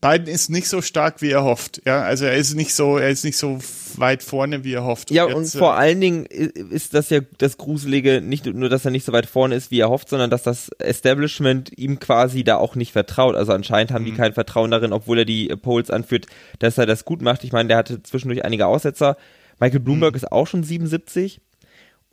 Biden 0.00 0.26
ist 0.26 0.50
nicht 0.50 0.68
so 0.68 0.82
stark, 0.82 1.22
wie 1.22 1.30
er 1.30 1.44
hofft. 1.44 1.82
Ja, 1.84 2.02
also 2.02 2.24
er 2.24 2.34
ist 2.34 2.54
nicht 2.54 2.74
so, 2.74 2.98
er 2.98 3.10
ist 3.10 3.24
nicht 3.24 3.36
so 3.36 3.58
weit 3.96 4.22
vorne, 4.22 4.64
wie 4.64 4.72
er 4.72 4.84
hofft. 4.84 5.10
Ja, 5.10 5.24
und, 5.24 5.42
jetzt, 5.42 5.54
und 5.54 5.58
vor 5.58 5.74
äh, 5.74 5.78
allen 5.78 6.00
Dingen 6.00 6.26
ist 6.26 6.94
das 6.94 7.10
ja 7.10 7.20
das 7.38 7.58
Gruselige, 7.58 8.20
nicht 8.20 8.46
nur, 8.46 8.68
dass 8.68 8.84
er 8.84 8.90
nicht 8.90 9.04
so 9.04 9.12
weit 9.12 9.26
vorne 9.26 9.54
ist, 9.54 9.70
wie 9.70 9.80
er 9.80 9.90
hofft, 9.90 10.08
sondern 10.08 10.30
dass 10.30 10.42
das 10.42 10.68
Establishment 10.78 11.70
ihm 11.76 12.00
quasi 12.00 12.44
da 12.44 12.56
auch 12.56 12.74
nicht 12.74 12.92
vertraut. 12.92 13.36
Also 13.36 13.52
anscheinend 13.52 13.92
haben 13.92 14.04
die 14.04 14.12
mhm. 14.12 14.16
kein 14.16 14.32
Vertrauen 14.32 14.70
darin, 14.70 14.92
obwohl 14.92 15.20
er 15.20 15.24
die 15.24 15.48
Polls 15.48 15.90
anführt, 15.90 16.26
dass 16.58 16.78
er 16.78 16.86
das 16.86 17.04
gut 17.04 17.22
macht. 17.22 17.44
Ich 17.44 17.52
meine, 17.52 17.68
der 17.68 17.76
hatte 17.76 18.02
zwischendurch 18.02 18.44
einige 18.44 18.66
Aussetzer. 18.66 19.16
Michael 19.60 19.80
Bloomberg 19.80 20.14
mhm. 20.14 20.16
ist 20.16 20.32
auch 20.32 20.46
schon 20.46 20.64
77. 20.64 21.40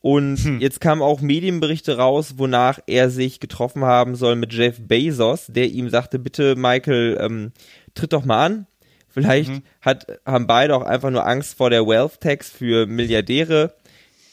Und 0.02 0.38
hm. 0.38 0.60
jetzt 0.60 0.82
kamen 0.82 1.04
auch 1.04 1.22
Medienberichte 1.22 1.98
raus, 1.98 2.34
wonach 2.38 2.80
er 2.88 3.12
sich 3.12 3.40
getroffen 3.40 3.86
haben 3.86 4.16
soll 4.16 4.36
mit 4.36 4.52
Jeff 4.52 4.78
Bezos, 4.80 5.46
der 5.48 5.68
ihm 5.68 5.90
sagte, 5.90 6.18
bitte 6.18 6.56
Michael, 6.56 7.20
ähm, 7.22 7.52
tritt 7.94 8.14
doch 8.14 8.26
mal 8.26 8.46
an. 8.46 8.68
Vielleicht 9.10 9.50
mhm. 9.50 9.64
hat, 9.82 10.08
haben 10.26 10.48
beide 10.48 10.74
auch 10.74 10.84
einfach 10.84 11.10
nur 11.10 11.28
Angst 11.28 11.58
vor 11.58 11.70
der 11.70 11.86
Wealth 11.86 12.22
Tax 12.22 12.50
für 12.50 12.88
Milliardäre. 12.88 13.74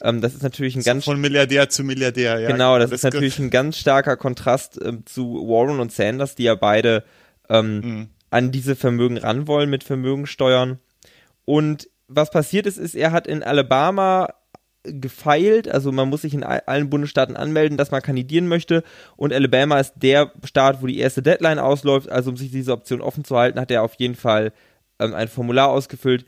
Ähm, 0.01 0.21
das 0.21 0.33
ist 0.33 0.41
natürlich 0.41 0.75
ein 0.75 0.81
so 0.81 0.89
ganz 0.89 1.03
von 1.03 1.19
Milliardär 1.19 1.69
zu 1.69 1.83
Milliardär. 1.83 2.39
Ja, 2.39 2.49
genau, 2.49 2.79
das, 2.79 2.89
das 2.89 2.99
ist 2.99 3.03
natürlich 3.03 3.39
ein 3.39 3.49
ganz 3.49 3.77
starker 3.77 4.15
Kontrast 4.15 4.79
ähm, 4.81 5.05
zu 5.05 5.33
Warren 5.33 5.81
und 5.81 5.91
Sanders, 5.91 6.35
die 6.35 6.43
ja 6.43 6.55
beide 6.55 7.03
ähm, 7.49 7.79
mhm. 7.79 8.09
an 8.29 8.51
diese 8.51 8.77
Vermögen 8.77 9.17
ran 9.17 9.47
wollen 9.47 9.69
mit 9.69 9.83
Vermögensteuern. 9.83 10.79
Und 11.43 11.89
was 12.07 12.31
passiert 12.31 12.65
ist, 12.65 12.77
ist, 12.77 12.95
er 12.95 13.11
hat 13.11 13.27
in 13.27 13.43
Alabama 13.43 14.29
gefeilt, 14.83 15.67
also 15.67 15.91
man 15.91 16.09
muss 16.09 16.21
sich 16.21 16.33
in 16.33 16.43
allen 16.43 16.89
Bundesstaaten 16.89 17.35
anmelden, 17.35 17.77
dass 17.77 17.91
man 17.91 18.01
kandidieren 18.01 18.47
möchte 18.47 18.83
und 19.17 19.33
Alabama 19.33 19.79
ist 19.79 19.93
der 19.97 20.31
Staat, 20.45 20.81
wo 20.81 20.87
die 20.87 20.99
erste 20.99 21.21
Deadline 21.21 21.59
ausläuft, 21.59 22.09
also 22.09 22.29
um 22.29 22.37
sich 22.37 22.51
diese 22.51 22.71
Option 22.71 23.01
offen 23.01 23.25
zu 23.25 23.35
halten, 23.37 23.59
hat 23.59 23.71
er 23.71 23.83
auf 23.83 23.95
jeden 23.95 24.15
Fall 24.15 24.53
ähm, 24.99 25.13
ein 25.13 25.27
Formular 25.27 25.69
ausgefüllt. 25.69 26.25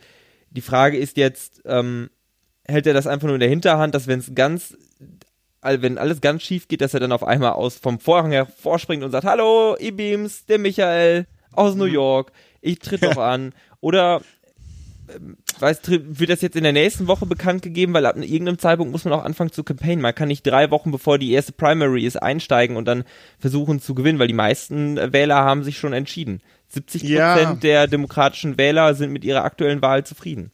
Die 0.49 0.61
Frage 0.61 0.97
ist 0.97 1.15
jetzt, 1.15 1.61
ähm, 1.65 2.09
hält 2.67 2.87
er 2.87 2.93
das 2.93 3.07
einfach 3.07 3.27
nur 3.27 3.35
in 3.35 3.41
der 3.41 3.49
Hinterhand, 3.49 3.95
dass 3.95 4.07
wenn 4.07 4.19
es 4.19 4.35
ganz, 4.35 4.77
wenn 5.61 5.97
alles 5.97 6.19
ganz 6.19 6.43
schief 6.43 6.67
geht, 6.67 6.81
dass 6.81 6.93
er 6.93 6.99
dann 6.99 7.11
auf 7.13 7.23
einmal 7.23 7.53
aus 7.53 7.77
vom 7.77 7.99
Vorhang 7.99 8.31
hervorspringt 8.31 9.03
und 9.03 9.11
sagt, 9.11 9.25
hallo, 9.25 9.77
E-Beams, 9.77 10.45
der 10.45 10.59
Michael 10.59 11.25
aus 11.53 11.75
New 11.75 11.87
mhm. 11.87 11.93
York, 11.93 12.31
ich 12.59 12.79
tritt 12.79 13.03
doch 13.03 13.17
an. 13.17 13.53
Oder 13.79 14.21
weiß, 15.59 15.81
wird 15.87 16.29
das 16.29 16.41
jetzt 16.41 16.55
in 16.55 16.63
der 16.63 16.73
nächsten 16.73 17.07
Woche 17.07 17.25
bekannt 17.25 17.61
gegeben, 17.61 17.93
weil 17.93 18.05
ab 18.05 18.17
irgendeinem 18.17 18.59
Zeitpunkt 18.59 18.91
muss 18.91 19.05
man 19.05 19.13
auch 19.13 19.23
anfangen 19.23 19.51
zu 19.51 19.63
campaignen. 19.63 20.01
Man 20.01 20.15
kann 20.15 20.27
nicht 20.27 20.45
drei 20.45 20.71
Wochen 20.71 20.91
bevor 20.91 21.17
die 21.17 21.31
erste 21.31 21.51
Primary 21.51 22.05
ist 22.05 22.21
einsteigen 22.21 22.77
und 22.77 22.85
dann 22.85 23.03
versuchen 23.39 23.79
zu 23.79 23.95
gewinnen, 23.95 24.19
weil 24.19 24.27
die 24.27 24.33
meisten 24.33 24.97
Wähler 25.13 25.37
haben 25.37 25.63
sich 25.63 25.77
schon 25.77 25.93
entschieden. 25.93 26.41
70 26.69 27.01
Prozent 27.01 27.17
ja. 27.17 27.53
der 27.55 27.87
demokratischen 27.87 28.57
Wähler 28.57 28.93
sind 28.95 29.11
mit 29.11 29.23
ihrer 29.23 29.43
aktuellen 29.43 29.81
Wahl 29.81 30.05
zufrieden. 30.05 30.51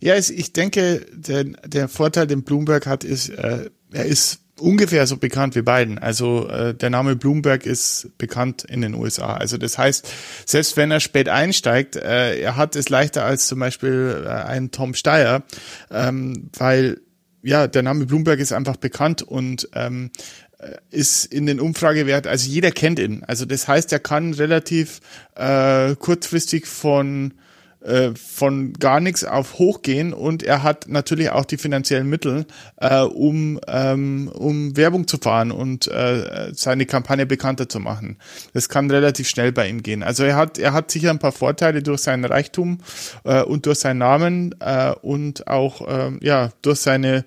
Ja, 0.00 0.16
ich 0.16 0.52
denke, 0.52 1.04
der, 1.12 1.44
der 1.44 1.88
Vorteil, 1.88 2.26
den 2.26 2.44
Bloomberg 2.44 2.86
hat, 2.86 3.04
ist, 3.04 3.28
äh, 3.28 3.70
er 3.92 4.04
ist 4.04 4.40
ungefähr 4.60 5.06
so 5.06 5.16
bekannt 5.16 5.54
wie 5.54 5.62
Biden. 5.62 5.98
Also 5.98 6.48
äh, 6.48 6.74
der 6.74 6.90
Name 6.90 7.16
Bloomberg 7.16 7.66
ist 7.66 8.10
bekannt 8.18 8.64
in 8.64 8.80
den 8.80 8.94
USA. 8.94 9.34
Also 9.34 9.58
das 9.58 9.78
heißt, 9.78 10.08
selbst 10.46 10.76
wenn 10.76 10.90
er 10.90 11.00
spät 11.00 11.28
einsteigt, 11.28 11.96
äh, 11.96 12.38
er 12.40 12.56
hat 12.56 12.76
es 12.76 12.88
leichter 12.88 13.24
als 13.24 13.46
zum 13.46 13.58
Beispiel 13.60 14.24
äh, 14.24 14.28
ein 14.28 14.70
Tom 14.70 14.94
Steyer, 14.94 15.42
ähm, 15.90 16.50
weil 16.56 17.00
ja 17.42 17.66
der 17.66 17.82
Name 17.82 18.06
Bloomberg 18.06 18.40
ist 18.40 18.52
einfach 18.52 18.76
bekannt 18.76 19.22
und 19.22 19.68
ähm, 19.74 20.10
äh, 20.58 20.76
ist 20.90 21.24
in 21.26 21.46
den 21.46 21.60
Umfragewert, 21.60 22.26
also 22.26 22.50
jeder 22.50 22.70
kennt 22.70 22.98
ihn. 22.98 23.22
Also 23.24 23.44
das 23.44 23.68
heißt, 23.68 23.92
er 23.92 24.00
kann 24.00 24.34
relativ 24.34 25.00
äh, 25.36 25.94
kurzfristig 25.94 26.66
von 26.66 27.34
äh, 27.80 28.10
von 28.14 28.72
gar 28.74 29.00
nichts 29.00 29.24
auf 29.24 29.58
hochgehen 29.58 30.12
und 30.12 30.42
er 30.42 30.62
hat 30.62 30.88
natürlich 30.88 31.30
auch 31.30 31.44
die 31.44 31.58
finanziellen 31.58 32.08
Mittel, 32.08 32.46
äh, 32.76 33.00
um, 33.00 33.60
ähm, 33.66 34.28
um 34.34 34.76
Werbung 34.76 35.06
zu 35.06 35.18
fahren 35.18 35.50
und 35.50 35.88
äh, 35.88 36.52
seine 36.52 36.86
Kampagne 36.86 37.26
bekannter 37.26 37.68
zu 37.68 37.80
machen. 37.80 38.18
Das 38.52 38.68
kann 38.68 38.90
relativ 38.90 39.28
schnell 39.28 39.52
bei 39.52 39.68
ihm 39.68 39.82
gehen. 39.82 40.02
Also 40.02 40.24
er 40.24 40.36
hat, 40.36 40.58
er 40.58 40.72
hat 40.72 40.90
sicher 40.90 41.10
ein 41.10 41.18
paar 41.18 41.32
Vorteile 41.32 41.82
durch 41.82 42.00
seinen 42.00 42.24
Reichtum 42.24 42.78
äh, 43.24 43.42
und 43.42 43.66
durch 43.66 43.78
seinen 43.78 43.98
Namen 43.98 44.54
äh, 44.60 44.92
und 45.02 45.46
auch 45.46 45.86
äh, 45.86 46.12
ja 46.20 46.50
durch 46.62 46.80
seine 46.80 47.24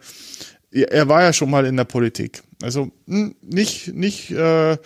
er 0.74 1.10
war 1.10 1.22
ja 1.22 1.34
schon 1.34 1.50
mal 1.50 1.66
in 1.66 1.76
der 1.76 1.84
Politik. 1.84 2.44
Also 2.62 2.92
hm, 3.08 3.36
nicht, 3.42 3.94
nicht 3.94 4.32
äh, 4.32 4.78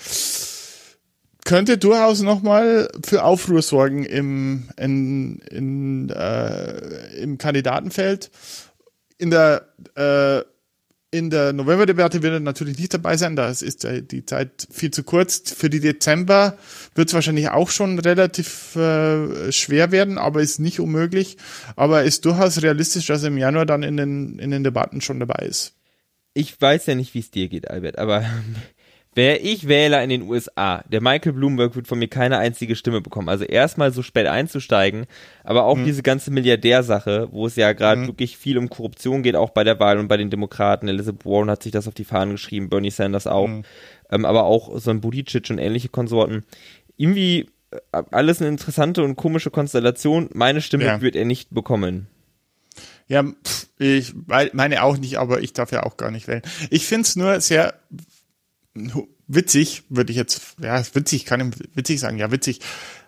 könnte 1.45 1.77
durchaus 1.77 2.21
nochmal 2.21 2.89
für 3.05 3.23
Aufruhr 3.23 3.61
sorgen 3.61 4.03
im, 4.03 4.67
in, 4.77 5.39
in, 5.39 6.09
äh, 6.09 7.17
im 7.21 7.37
Kandidatenfeld. 7.37 8.31
In 9.17 9.29
der, 9.29 9.69
äh, 9.95 10.41
in 11.11 11.29
der 11.29 11.53
November-Debatte 11.53 12.23
wird 12.23 12.33
er 12.33 12.39
natürlich 12.41 12.77
nicht 12.77 12.93
dabei 12.93 13.15
sein, 13.15 13.37
da 13.37 13.49
ist 13.49 13.87
die 14.11 14.25
Zeit 14.25 14.67
viel 14.69 14.91
zu 14.91 15.03
kurz. 15.03 15.53
Für 15.53 15.69
die 15.69 15.79
Dezember 15.79 16.57
wird 16.95 17.09
es 17.09 17.13
wahrscheinlich 17.13 17.49
auch 17.49 17.69
schon 17.69 17.99
relativ 17.99 18.75
äh, 18.75 19.51
schwer 19.51 19.91
werden, 19.91 20.17
aber 20.17 20.41
ist 20.41 20.59
nicht 20.59 20.79
unmöglich. 20.79 21.37
Aber 21.75 22.03
ist 22.03 22.25
durchaus 22.25 22.61
realistisch, 22.63 23.05
dass 23.05 23.21
er 23.21 23.29
im 23.29 23.37
Januar 23.37 23.65
dann 23.65 23.83
in 23.83 23.97
den, 23.97 24.39
in 24.39 24.51
den 24.51 24.63
Debatten 24.63 24.99
schon 24.99 25.19
dabei 25.19 25.45
ist. 25.45 25.73
Ich 26.33 26.59
weiß 26.59 26.87
ja 26.87 26.95
nicht, 26.95 27.13
wie 27.13 27.19
es 27.19 27.31
dir 27.31 27.47
geht, 27.47 27.69
Albert, 27.69 27.97
aber 27.97 28.25
Wäre 29.15 29.37
ich 29.37 29.69
Wähler 29.69 30.03
in 30.03 30.09
den 30.09 30.23
USA, 30.23 30.83
der 30.91 31.01
Michael 31.01 31.31
Bloomberg 31.31 31.73
wird 31.77 31.87
von 31.87 31.97
mir 31.97 32.09
keine 32.09 32.37
einzige 32.37 32.75
Stimme 32.75 32.99
bekommen. 32.99 33.29
Also 33.29 33.45
erstmal 33.45 33.93
so 33.93 34.03
spät 34.03 34.27
einzusteigen, 34.27 35.05
aber 35.45 35.63
auch 35.63 35.77
mhm. 35.77 35.85
diese 35.85 36.03
ganze 36.03 36.31
Milliardärsache, 36.31 37.29
wo 37.31 37.47
es 37.47 37.55
ja 37.55 37.71
gerade 37.71 38.01
mhm. 38.01 38.07
wirklich 38.07 38.37
viel 38.37 38.57
um 38.57 38.69
Korruption 38.69 39.23
geht, 39.23 39.37
auch 39.37 39.51
bei 39.51 39.63
der 39.63 39.79
Wahl 39.79 39.99
und 39.99 40.09
bei 40.09 40.17
den 40.17 40.29
Demokraten. 40.29 40.89
Elizabeth 40.89 41.25
Warren 41.25 41.49
hat 41.49 41.63
sich 41.63 41.71
das 41.71 41.87
auf 41.87 41.93
die 41.93 42.03
Fahnen 42.03 42.33
geschrieben, 42.33 42.67
Bernie 42.67 42.91
Sanders 42.91 43.25
auch, 43.25 43.47
mhm. 43.47 43.63
ähm, 44.11 44.25
aber 44.25 44.43
auch 44.43 44.77
so 44.79 44.91
ein 44.91 44.99
Buttigieg 44.99 45.49
und 45.49 45.59
ähnliche 45.59 45.87
Konsorten. 45.87 46.43
Irgendwie 46.97 47.49
äh, 47.71 48.03
alles 48.11 48.41
eine 48.41 48.49
interessante 48.49 49.01
und 49.01 49.15
komische 49.15 49.49
Konstellation. 49.49 50.29
Meine 50.33 50.59
Stimme 50.59 50.85
ja. 50.85 50.99
wird 50.99 51.15
er 51.15 51.23
nicht 51.23 51.51
bekommen. 51.51 52.07
Ja, 53.07 53.23
ich 53.77 54.13
meine 54.25 54.83
auch 54.83 54.97
nicht, 54.97 55.19
aber 55.19 55.41
ich 55.41 55.53
darf 55.53 55.71
ja 55.71 55.83
auch 55.83 55.95
gar 55.95 56.11
nicht 56.11 56.27
wählen. 56.27 56.41
Ich 56.69 56.87
finde 56.87 57.03
es 57.03 57.15
nur 57.15 57.39
sehr 57.39 57.75
witzig, 59.27 59.83
würde 59.89 60.11
ich 60.11 60.17
jetzt, 60.17 60.41
ja, 60.61 60.83
witzig, 60.93 61.25
kann 61.25 61.51
ich 61.51 61.75
witzig 61.75 61.99
sagen, 61.99 62.17
ja, 62.17 62.31
witzig, 62.31 62.59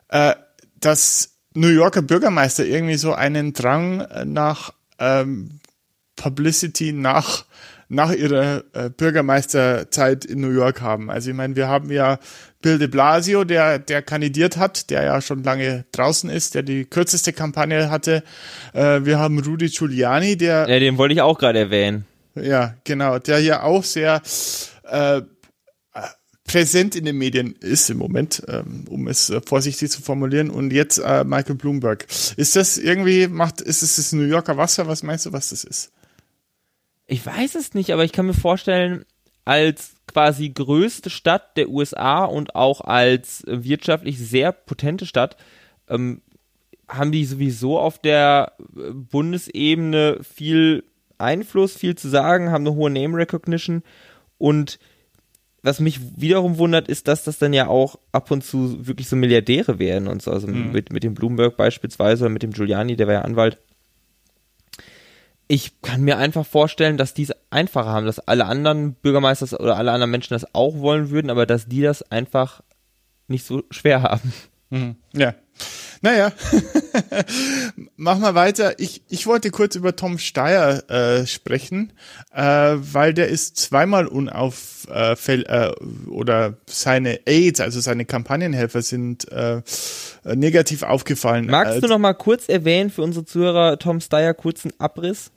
äh, 0.10 0.36
dass 0.80 1.38
New 1.54 1.70
Yorker 1.70 2.02
Bürgermeister 2.02 2.66
irgendwie 2.66 2.98
so 2.98 3.14
einen 3.14 3.54
Drang 3.54 4.08
nach 4.26 4.74
ähm, 5.00 5.60
Publicity 6.16 6.94
nach 6.94 7.46
nach 7.90 8.12
ihrer 8.12 8.66
äh, 8.74 8.90
Bürgermeisterzeit 8.90 10.26
in 10.26 10.42
New 10.42 10.52
York 10.52 10.82
haben. 10.82 11.10
Also 11.10 11.30
ich 11.30 11.36
meine, 11.36 11.56
wir 11.56 11.70
haben 11.70 11.90
ja 11.90 12.20
Bill 12.62 12.80
de 12.80 12.88
Blasio, 12.88 13.46
der 13.46 13.80
der 13.80 14.02
kandidiert 14.02 14.58
hat, 14.58 14.90
der 14.90 15.04
ja 15.04 15.22
schon 15.22 15.44
lange 15.44 15.86
draußen 15.94 16.30
ist, 16.30 16.56
der 16.56 16.64
die 16.64 16.84
kürzeste 16.84 17.32
Kampagne 17.32 17.90
hatte. 17.90 18.24
Äh, 18.74 19.06
wir 19.06 19.20
haben 19.20 19.40
Rudy 19.40 19.70
Giuliani, 19.70 20.36
der 20.36 20.68
Ja, 20.68 20.80
den 20.80 20.98
wollte 20.98 21.14
ich 21.14 21.22
auch 21.22 21.40
gerade 21.40 21.60
erwähnen. 21.60 22.06
Ja, 22.36 22.76
genau, 22.84 23.20
der 23.20 23.40
ja 23.40 23.64
auch 23.64 23.84
sehr 23.84 24.22
äh, 24.84 25.22
präsent 26.48 26.96
in 26.96 27.06
den 27.06 27.18
Medien 27.18 27.56
ist 27.60 27.90
im 27.90 27.98
Moment, 27.98 28.42
ähm, 28.48 28.86
um 28.90 29.08
es 29.08 29.30
äh, 29.30 29.42
vorsichtig 29.46 29.92
zu 29.92 30.02
formulieren. 30.02 30.50
Und 30.50 30.72
jetzt 30.72 30.98
äh, 30.98 31.24
Michael 31.24 31.56
Bloomberg. 31.56 32.06
Ist 32.38 32.56
das 32.56 32.78
irgendwie, 32.78 33.28
macht, 33.28 33.62
ist 33.62 33.84
es 33.84 33.98
das 33.98 34.14
New 34.14 34.24
Yorker 34.24 34.58
Wasser? 34.58 34.88
Was 34.88 35.04
meinst 35.04 35.26
du, 35.26 35.34
was 35.34 35.50
das 35.50 35.64
ist? 35.64 35.92
Ich 37.06 37.26
weiß 37.26 37.56
es 37.56 37.74
nicht, 37.74 37.92
aber 37.92 38.04
ich 38.04 38.12
kann 38.12 38.26
mir 38.26 38.34
vorstellen, 38.34 39.06
als 39.46 39.92
quasi 40.08 40.50
größte 40.50 41.10
Stadt 41.10 41.56
der 41.58 41.70
USA 41.70 42.26
und 42.26 42.56
auch 42.56 42.82
als 42.82 43.44
wirtschaftlich 43.46 44.18
sehr 44.18 44.52
potente 44.52 45.06
Stadt 45.06 45.38
ähm, 45.90 46.22
haben 46.88 47.12
die 47.12 47.26
sowieso 47.26 47.80
auf 47.80 48.00
der 48.00 48.54
äh, 48.60 48.92
Bundesebene 48.92 50.20
viel 50.22 50.84
Einfluss, 51.18 51.76
viel 51.76 51.96
zu 51.96 52.10
sagen, 52.10 52.52
haben 52.52 52.66
eine 52.66 52.76
hohe 52.76 52.90
Name 52.90 53.18
Recognition 53.18 53.84
und 54.38 54.80
was 55.64 55.80
mich 55.80 56.00
wiederum 56.16 56.58
wundert, 56.58 56.88
ist, 56.88 57.08
dass 57.08 57.24
das 57.24 57.40
dann 57.40 57.54
ja 57.54 57.68
auch 57.68 58.00
ab 58.12 58.32
und 58.32 58.44
zu 58.44 58.88
wirklich 58.88 59.10
so 59.10 59.16
Milliardäre 59.16 59.80
werden 59.80 60.08
und 60.08 60.22
so. 60.22 60.32
Also 60.32 60.48
mhm. 60.48 60.72
mit, 60.72 60.92
mit 60.92 61.04
dem 61.04 61.14
Bloomberg 61.14 61.58
beispielsweise 61.58 62.26
oder 62.26 62.32
mit 62.32 62.44
dem 62.44 62.52
Giuliani, 62.52 62.96
der 62.96 63.08
war 63.08 63.16
ja 63.16 63.22
Anwalt. 63.22 63.58
Ich 65.48 65.82
kann 65.82 66.02
mir 66.02 66.18
einfach 66.18 66.46
vorstellen, 66.46 66.98
dass 66.98 67.14
die 67.14 67.24
es 67.24 67.34
einfacher 67.50 67.90
haben, 67.90 68.06
dass 68.06 68.20
alle 68.20 68.46
anderen 68.46 68.94
Bürgermeister 68.94 69.60
oder 69.60 69.78
alle 69.78 69.92
anderen 69.92 70.12
Menschen 70.12 70.34
das 70.34 70.54
auch 70.54 70.78
wollen 70.80 71.10
würden, 71.10 71.30
aber 71.30 71.46
dass 71.46 71.68
die 71.68 71.82
das 71.82 72.04
einfach 72.12 72.62
nicht 73.28 73.46
so 73.46 73.64
schwer 73.72 74.02
haben. 74.04 74.34
Mhm. 74.70 74.96
Ja. 75.14 75.34
Naja, 76.02 76.32
mach 77.98 78.20
mal 78.20 78.36
weiter. 78.36 78.80
Ich, 78.80 79.02
ich 79.10 79.28
wollte 79.28 79.52
kurz 79.52 79.76
über 79.76 79.96
Tom 79.96 80.18
Steyer 80.20 80.90
äh, 80.90 81.26
sprechen, 81.28 81.92
äh, 82.34 82.44
weil 82.44 83.14
der 83.14 83.28
ist 83.28 83.58
zweimal 83.58 84.08
unauffällig 84.08 85.50
äh, 85.50 85.72
oder 86.08 86.54
seine 86.68 87.20
Aids, 87.28 87.60
also 87.60 87.82
seine 87.82 88.06
Kampagnenhelfer 88.06 88.82
sind 88.82 89.30
äh, 89.32 89.62
negativ 90.24 90.84
aufgefallen. 90.84 91.48
Magst 91.48 91.84
du 91.84 91.88
noch 91.88 92.00
mal 92.00 92.14
kurz 92.14 92.48
erwähnen 92.48 92.90
für 92.90 93.02
unsere 93.02 93.26
Zuhörer 93.26 93.78
Tom 93.80 94.00
Steyer 94.00 94.34
kurzen 94.34 94.72
Abriss? 94.78 95.32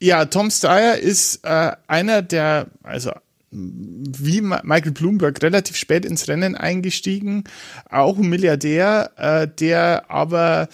Ja, 0.00 0.24
Tom 0.24 0.50
Steyer 0.50 0.98
ist 0.98 1.44
äh, 1.44 1.72
einer 1.86 2.22
der, 2.22 2.66
also 2.82 3.12
wie 3.52 4.40
Michael 4.40 4.92
Bloomberg 4.92 5.42
relativ 5.42 5.76
spät 5.76 6.04
ins 6.04 6.28
Rennen 6.28 6.54
eingestiegen, 6.54 7.44
auch 7.88 8.16
ein 8.16 8.28
Milliardär, 8.28 9.10
äh, 9.16 9.48
der 9.48 10.08
aber 10.08 10.68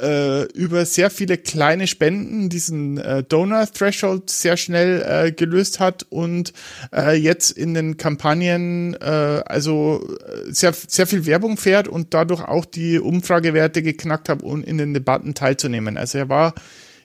äh, 0.00 0.44
über 0.52 0.84
sehr 0.84 1.10
viele 1.10 1.38
kleine 1.38 1.86
Spenden 1.86 2.48
diesen 2.48 2.98
äh, 2.98 3.22
Donor-Threshold 3.22 4.30
sehr 4.30 4.56
schnell 4.56 5.02
äh, 5.02 5.32
gelöst 5.32 5.80
hat 5.80 6.06
und 6.08 6.52
äh, 6.94 7.16
jetzt 7.16 7.50
in 7.50 7.74
den 7.74 7.96
Kampagnen 7.96 8.94
äh, 8.94 9.42
also 9.46 10.06
äh, 10.26 10.52
sehr, 10.52 10.72
sehr 10.72 11.06
viel 11.06 11.26
Werbung 11.26 11.56
fährt 11.56 11.88
und 11.88 12.14
dadurch 12.14 12.42
auch 12.42 12.64
die 12.64 12.98
Umfragewerte 12.98 13.82
geknackt 13.82 14.28
hat, 14.28 14.42
um 14.42 14.62
in 14.62 14.78
den 14.78 14.94
Debatten 14.94 15.34
teilzunehmen. 15.34 15.96
Also 15.96 16.18
er 16.18 16.28
war 16.28 16.54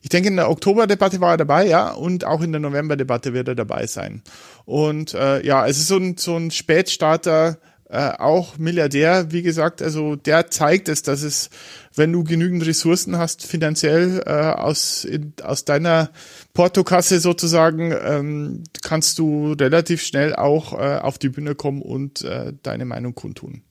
ich 0.03 0.09
denke, 0.09 0.27
in 0.27 0.35
der 0.35 0.49
Oktoberdebatte 0.49 1.21
war 1.21 1.31
er 1.31 1.37
dabei, 1.37 1.65
ja, 1.65 1.91
und 1.91 2.25
auch 2.25 2.41
in 2.41 2.51
der 2.51 2.59
Novemberdebatte 2.59 3.33
wird 3.33 3.47
er 3.47 3.55
dabei 3.55 3.87
sein. 3.87 4.21
Und 4.65 5.13
äh, 5.13 5.41
ja, 5.45 5.65
es 5.65 5.77
ist 5.77 5.87
so 5.87 5.95
ein, 5.95 6.17
so 6.17 6.35
ein 6.35 6.51
Spätstarter, 6.51 7.57
äh, 7.93 8.17
auch 8.17 8.57
Milliardär, 8.57 9.31
wie 9.31 9.43
gesagt, 9.43 9.79
also 9.79 10.15
der 10.15 10.49
zeigt 10.49 10.89
es, 10.89 11.03
dass 11.03 11.21
es, 11.21 11.51
wenn 11.93 12.11
du 12.11 12.23
genügend 12.23 12.65
Ressourcen 12.65 13.19
hast, 13.19 13.45
finanziell 13.45 14.23
äh, 14.25 14.31
aus, 14.31 15.05
in, 15.05 15.33
aus 15.43 15.63
deiner 15.63 16.09
Portokasse 16.55 17.19
sozusagen, 17.19 17.93
ähm, 18.03 18.63
kannst 18.81 19.19
du 19.19 19.53
relativ 19.53 20.01
schnell 20.01 20.35
auch 20.35 20.73
äh, 20.73 20.97
auf 20.97 21.19
die 21.19 21.29
Bühne 21.29 21.53
kommen 21.53 21.83
und 21.83 22.23
äh, 22.23 22.53
deine 22.63 22.85
Meinung 22.85 23.13
kundtun. 23.13 23.61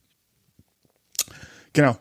Genau. 1.73 1.97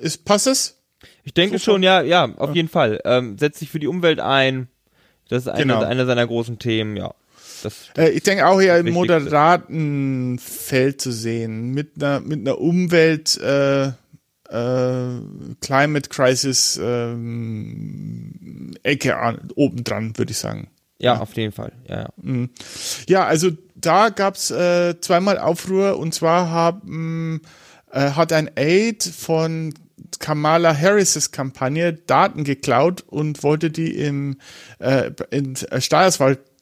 Ist, 0.00 0.24
passt 0.24 0.48
es? 0.48 0.82
Ich 1.22 1.32
denke 1.32 1.58
Super. 1.58 1.74
schon, 1.74 1.82
ja, 1.84 2.02
ja, 2.02 2.24
auf 2.38 2.50
ja. 2.50 2.56
jeden 2.56 2.68
Fall. 2.68 3.00
Ähm, 3.04 3.38
setzt 3.38 3.60
sich 3.60 3.70
für 3.70 3.78
die 3.78 3.86
Umwelt 3.86 4.18
ein. 4.18 4.66
Das 5.28 5.44
ist 5.44 5.48
eine, 5.48 5.62
genau. 5.62 5.84
eine 5.84 6.06
seiner 6.06 6.26
großen 6.26 6.58
Themen, 6.58 6.96
ja. 6.96 7.14
Äh, 7.96 8.10
ich 8.10 8.22
denke 8.22 8.46
auch 8.46 8.60
eher 8.60 8.78
im 8.78 8.92
moderaten 8.92 10.38
Feld 10.38 11.00
zu 11.00 11.12
sehen, 11.12 11.70
mit 11.70 11.92
einer, 11.96 12.20
mit 12.20 12.40
einer 12.40 12.58
Umwelt, 12.58 13.38
äh, 13.40 13.88
äh, 14.52 15.20
Climate 15.60 16.08
Crisis 16.10 16.78
ähm, 16.82 18.74
Ecke 18.82 19.16
an, 19.16 19.48
obendran, 19.54 20.16
würde 20.18 20.32
ich 20.32 20.38
sagen. 20.38 20.68
Ja, 20.98 21.18
auf 21.18 21.34
jeden 21.34 21.52
Fall. 21.52 21.72
Ja, 21.88 22.02
ja. 22.02 22.08
Mhm. 22.16 22.50
ja 23.08 23.24
also 23.24 23.50
da 23.74 24.10
gab's 24.10 24.50
äh, 24.50 25.00
zweimal 25.00 25.38
Aufruhr 25.38 25.98
und 25.98 26.14
zwar 26.14 26.50
haben, 26.50 27.42
äh, 27.90 28.10
hat 28.10 28.32
ein 28.32 28.50
Aid 28.56 29.02
von 29.02 29.74
Kamala 30.18 30.76
Harris' 30.76 31.32
Kampagne 31.32 31.94
Daten 31.94 32.44
geklaut 32.44 33.02
und 33.08 33.42
wollte 33.42 33.70
die 33.70 33.96
im 33.96 34.38
äh, 34.78 35.10
in 35.30 35.56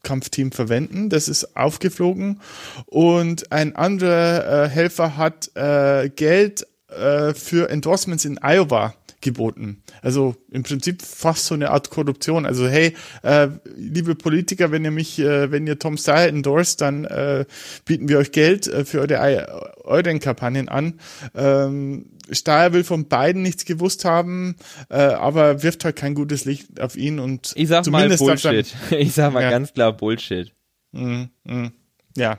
Steuerswahlkampfteam 0.00 0.52
verwenden. 0.52 1.08
Das 1.08 1.28
ist 1.28 1.56
aufgeflogen 1.56 2.40
und 2.86 3.52
ein 3.52 3.76
anderer 3.76 4.64
äh, 4.64 4.68
Helfer 4.68 5.16
hat 5.16 5.50
äh, 5.54 6.08
Geld 6.10 6.66
äh, 6.88 7.34
für 7.34 7.70
Endorsements 7.70 8.24
in 8.24 8.38
Iowa 8.42 8.94
geboten. 9.20 9.82
Also 10.02 10.34
im 10.50 10.62
Prinzip 10.62 11.02
fast 11.02 11.46
so 11.46 11.54
eine 11.54 11.70
Art 11.70 11.90
Korruption. 11.90 12.46
Also 12.46 12.66
hey, 12.66 12.94
äh, 13.22 13.48
liebe 13.76 14.14
Politiker, 14.14 14.70
wenn 14.70 14.84
ihr 14.84 14.90
mich, 14.90 15.18
äh, 15.18 15.50
wenn 15.50 15.66
ihr 15.66 15.78
Tom 15.78 15.96
Steyer 15.96 16.28
endorst, 16.28 16.80
dann 16.80 17.04
äh, 17.04 17.44
bieten 17.84 18.08
wir 18.08 18.18
euch 18.18 18.32
Geld 18.32 18.66
äh, 18.66 18.84
für 18.84 19.00
eure, 19.00 19.76
euren 19.84 20.20
Kampagnen 20.20 20.68
an. 20.68 21.00
Ähm, 21.34 22.06
Steyer 22.30 22.72
will 22.72 22.84
von 22.84 23.08
beiden 23.08 23.42
nichts 23.42 23.64
gewusst 23.64 24.04
haben, 24.04 24.56
äh, 24.88 24.96
aber 24.96 25.62
wirft 25.62 25.84
halt 25.84 25.96
kein 25.96 26.14
gutes 26.14 26.44
Licht 26.44 26.80
auf 26.80 26.96
ihn 26.96 27.18
und 27.18 27.52
ich 27.56 27.68
sag 27.68 27.84
zumindest 27.84 28.22
mal 28.22 28.36
Bullshit. 28.36 28.74
Dann, 28.90 28.98
ich 28.98 29.12
sag 29.12 29.32
mal 29.32 29.42
ja. 29.42 29.50
ganz 29.50 29.72
klar 29.72 29.92
Bullshit. 29.92 30.52
Mm, 30.92 31.24
mm, 31.44 31.72
ja, 32.16 32.38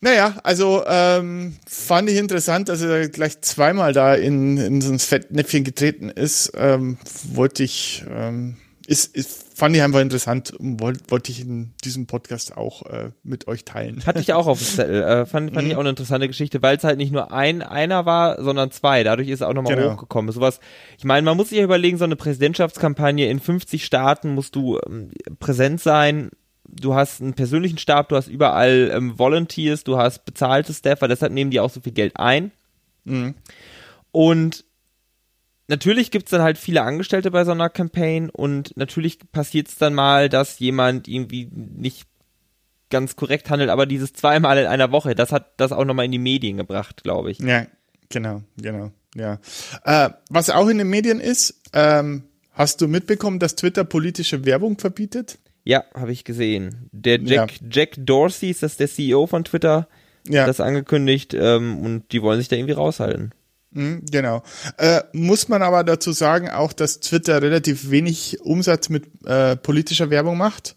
naja, 0.00 0.36
also 0.44 0.84
ähm, 0.86 1.56
fand 1.66 2.08
ich 2.08 2.16
interessant, 2.18 2.68
dass 2.68 2.82
er 2.82 3.08
gleich 3.08 3.40
zweimal 3.40 3.92
da 3.92 4.14
in, 4.14 4.56
in 4.56 4.80
so 4.80 4.92
ein 4.92 5.00
Fettnäpfchen 5.00 5.64
getreten 5.64 6.08
ist. 6.08 6.52
Ähm, 6.56 6.98
wollte 7.32 7.64
ich, 7.64 8.04
ähm, 8.08 8.56
ist, 8.86 9.16
ist, 9.16 9.58
fand 9.58 9.74
ich 9.74 9.82
einfach 9.82 9.98
interessant 9.98 10.52
und 10.52 10.80
wollte 10.80 11.00
wollt 11.08 11.28
ich 11.28 11.40
in 11.40 11.72
diesem 11.82 12.06
Podcast 12.06 12.56
auch 12.56 12.86
äh, 12.86 13.10
mit 13.24 13.48
euch 13.48 13.64
teilen. 13.64 14.06
Hatte 14.06 14.20
ich 14.20 14.32
auch 14.32 14.46
auf 14.46 14.58
dem 14.58 14.68
Zettel. 14.68 15.02
Äh, 15.02 15.26
fand 15.26 15.52
fand 15.52 15.64
mhm. 15.64 15.70
ich 15.70 15.76
auch 15.76 15.80
eine 15.80 15.90
interessante 15.90 16.28
Geschichte, 16.28 16.62
weil 16.62 16.76
es 16.76 16.84
halt 16.84 16.98
nicht 16.98 17.12
nur 17.12 17.32
ein 17.32 17.62
einer 17.62 18.06
war, 18.06 18.40
sondern 18.40 18.70
zwei. 18.70 19.02
Dadurch 19.02 19.28
ist 19.28 19.40
er 19.40 19.48
auch 19.48 19.54
nochmal 19.54 19.74
genau. 19.74 19.94
hochgekommen. 19.94 20.30
Sowas, 20.30 20.60
ich 20.96 21.04
meine, 21.04 21.24
man 21.24 21.36
muss 21.36 21.48
sich 21.48 21.58
ja 21.58 21.64
überlegen, 21.64 21.98
so 21.98 22.04
eine 22.04 22.14
Präsidentschaftskampagne 22.14 23.28
in 23.28 23.40
50 23.40 23.84
Staaten 23.84 24.32
musst 24.32 24.54
du 24.54 24.78
ähm, 24.86 25.10
präsent 25.40 25.80
sein 25.80 26.30
du 26.68 26.94
hast 26.94 27.20
einen 27.20 27.34
persönlichen 27.34 27.78
Stab, 27.78 28.08
du 28.08 28.16
hast 28.16 28.28
überall 28.28 28.90
ähm, 28.94 29.18
Volunteers, 29.18 29.84
du 29.84 29.98
hast 29.98 30.24
bezahlte 30.24 30.74
Staffer, 30.74 31.08
deshalb 31.08 31.32
nehmen 31.32 31.50
die 31.50 31.60
auch 31.60 31.70
so 31.70 31.80
viel 31.80 31.92
Geld 31.92 32.16
ein. 32.16 32.52
Mhm. 33.04 33.34
Und 34.12 34.64
natürlich 35.68 36.10
gibt's 36.10 36.30
dann 36.30 36.42
halt 36.42 36.58
viele 36.58 36.82
Angestellte 36.82 37.30
bei 37.30 37.44
so 37.44 37.52
einer 37.52 37.70
Campaign 37.70 38.30
und 38.30 38.76
natürlich 38.76 39.18
passiert's 39.32 39.76
dann 39.76 39.94
mal, 39.94 40.28
dass 40.28 40.58
jemand 40.58 41.08
irgendwie 41.08 41.48
nicht 41.52 42.06
ganz 42.90 43.16
korrekt 43.16 43.50
handelt, 43.50 43.70
aber 43.70 43.86
dieses 43.86 44.12
zweimal 44.12 44.58
in 44.58 44.66
einer 44.66 44.90
Woche, 44.92 45.14
das 45.14 45.32
hat 45.32 45.52
das 45.58 45.72
auch 45.72 45.84
nochmal 45.84 46.06
in 46.06 46.12
die 46.12 46.18
Medien 46.18 46.56
gebracht, 46.56 47.02
glaube 47.02 47.30
ich. 47.30 47.38
Ja, 47.38 47.66
genau, 48.08 48.42
genau, 48.56 48.92
ja. 49.14 49.38
Äh, 49.84 50.10
was 50.30 50.48
auch 50.48 50.68
in 50.68 50.78
den 50.78 50.88
Medien 50.88 51.20
ist, 51.20 51.60
ähm, 51.74 52.24
hast 52.52 52.80
du 52.80 52.88
mitbekommen, 52.88 53.38
dass 53.38 53.56
Twitter 53.56 53.84
politische 53.84 54.46
Werbung 54.46 54.78
verbietet? 54.78 55.38
Ja, 55.68 55.84
habe 55.92 56.12
ich 56.12 56.24
gesehen. 56.24 56.88
Der 56.92 57.20
Jack, 57.20 57.60
ja. 57.60 57.66
Jack 57.70 57.90
Dorsey 57.98 58.48
ist 58.48 58.62
das 58.62 58.78
der 58.78 58.88
CEO 58.88 59.26
von 59.26 59.44
Twitter, 59.44 59.86
ja. 60.26 60.46
das 60.46 60.60
angekündigt 60.60 61.34
ähm, 61.34 61.84
und 61.84 62.10
die 62.10 62.22
wollen 62.22 62.38
sich 62.38 62.48
da 62.48 62.56
irgendwie 62.56 62.72
raushalten. 62.72 63.34
Mhm, 63.72 64.06
genau. 64.10 64.42
Äh, 64.78 65.02
muss 65.12 65.48
man 65.48 65.60
aber 65.60 65.84
dazu 65.84 66.12
sagen, 66.12 66.48
auch, 66.48 66.72
dass 66.72 67.00
Twitter 67.00 67.42
relativ 67.42 67.90
wenig 67.90 68.40
Umsatz 68.40 68.88
mit 68.88 69.08
äh, 69.26 69.56
politischer 69.56 70.08
Werbung 70.08 70.38
macht. 70.38 70.74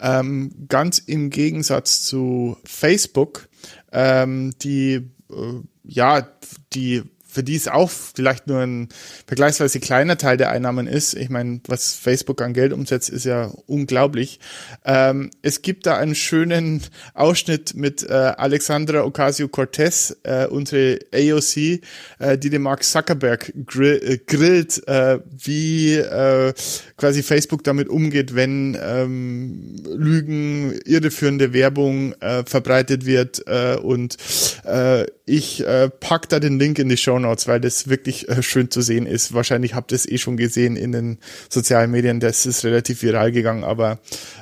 Ähm, 0.00 0.52
ganz 0.68 1.00
im 1.00 1.30
Gegensatz 1.30 2.02
zu 2.02 2.58
Facebook, 2.64 3.48
ähm, 3.90 4.52
die 4.62 5.10
äh, 5.30 5.62
ja, 5.82 6.28
die 6.74 7.02
für 7.38 7.44
die 7.44 7.54
es 7.54 7.68
auch 7.68 7.88
vielleicht 7.88 8.48
nur 8.48 8.58
ein 8.58 8.88
vergleichsweise 9.28 9.78
kleiner 9.78 10.18
Teil 10.18 10.36
der 10.36 10.50
Einnahmen 10.50 10.88
ist. 10.88 11.14
Ich 11.14 11.28
meine, 11.28 11.60
was 11.68 11.94
Facebook 11.94 12.42
an 12.42 12.52
Geld 12.52 12.72
umsetzt, 12.72 13.10
ist 13.10 13.24
ja 13.24 13.52
unglaublich. 13.68 14.40
Ähm, 14.84 15.30
es 15.40 15.62
gibt 15.62 15.86
da 15.86 15.96
einen 15.96 16.16
schönen 16.16 16.82
Ausschnitt 17.14 17.76
mit 17.76 18.02
äh, 18.02 18.12
Alexandra 18.12 19.04
Ocasio-Cortez, 19.04 20.16
äh, 20.24 20.46
unsere 20.46 20.98
AOC, 21.14 21.80
äh, 22.18 22.38
die 22.38 22.50
den 22.50 22.62
Mark 22.62 22.82
Zuckerberg 22.82 23.52
grill, 23.66 24.00
äh, 24.02 24.18
grillt, 24.18 24.82
äh, 24.88 25.20
wie 25.30 25.94
äh, 25.94 26.52
quasi 26.96 27.22
Facebook 27.22 27.62
damit 27.62 27.88
umgeht, 27.88 28.34
wenn 28.34 28.76
ähm, 28.82 29.76
Lügen, 29.86 30.72
irreführende 30.84 31.52
Werbung 31.52 32.14
äh, 32.14 32.42
verbreitet 32.44 33.06
wird 33.06 33.46
äh, 33.46 33.76
und 33.76 34.16
äh, 34.64 35.06
ich 35.28 35.64
äh, 35.64 35.90
pack 35.90 36.28
da 36.28 36.40
den 36.40 36.58
Link 36.58 36.78
in 36.78 36.88
die 36.88 36.96
Show 36.96 37.18
Notes, 37.28 37.46
weil 37.46 37.60
das 37.60 37.88
wirklich 37.88 38.28
äh, 38.28 38.42
schön 38.42 38.70
zu 38.70 38.80
sehen 38.80 39.06
ist. 39.06 39.34
Wahrscheinlich 39.34 39.74
habt 39.74 39.92
ihr 39.92 39.96
es 39.96 40.08
eh 40.08 40.18
schon 40.18 40.36
gesehen 40.36 40.76
in 40.76 40.92
den 40.92 41.18
sozialen 41.48 41.90
Medien. 41.90 42.20
Das 42.20 42.46
ist 42.46 42.64
relativ 42.64 43.02
viral 43.02 43.32
gegangen, 43.32 43.64
aber 43.64 43.98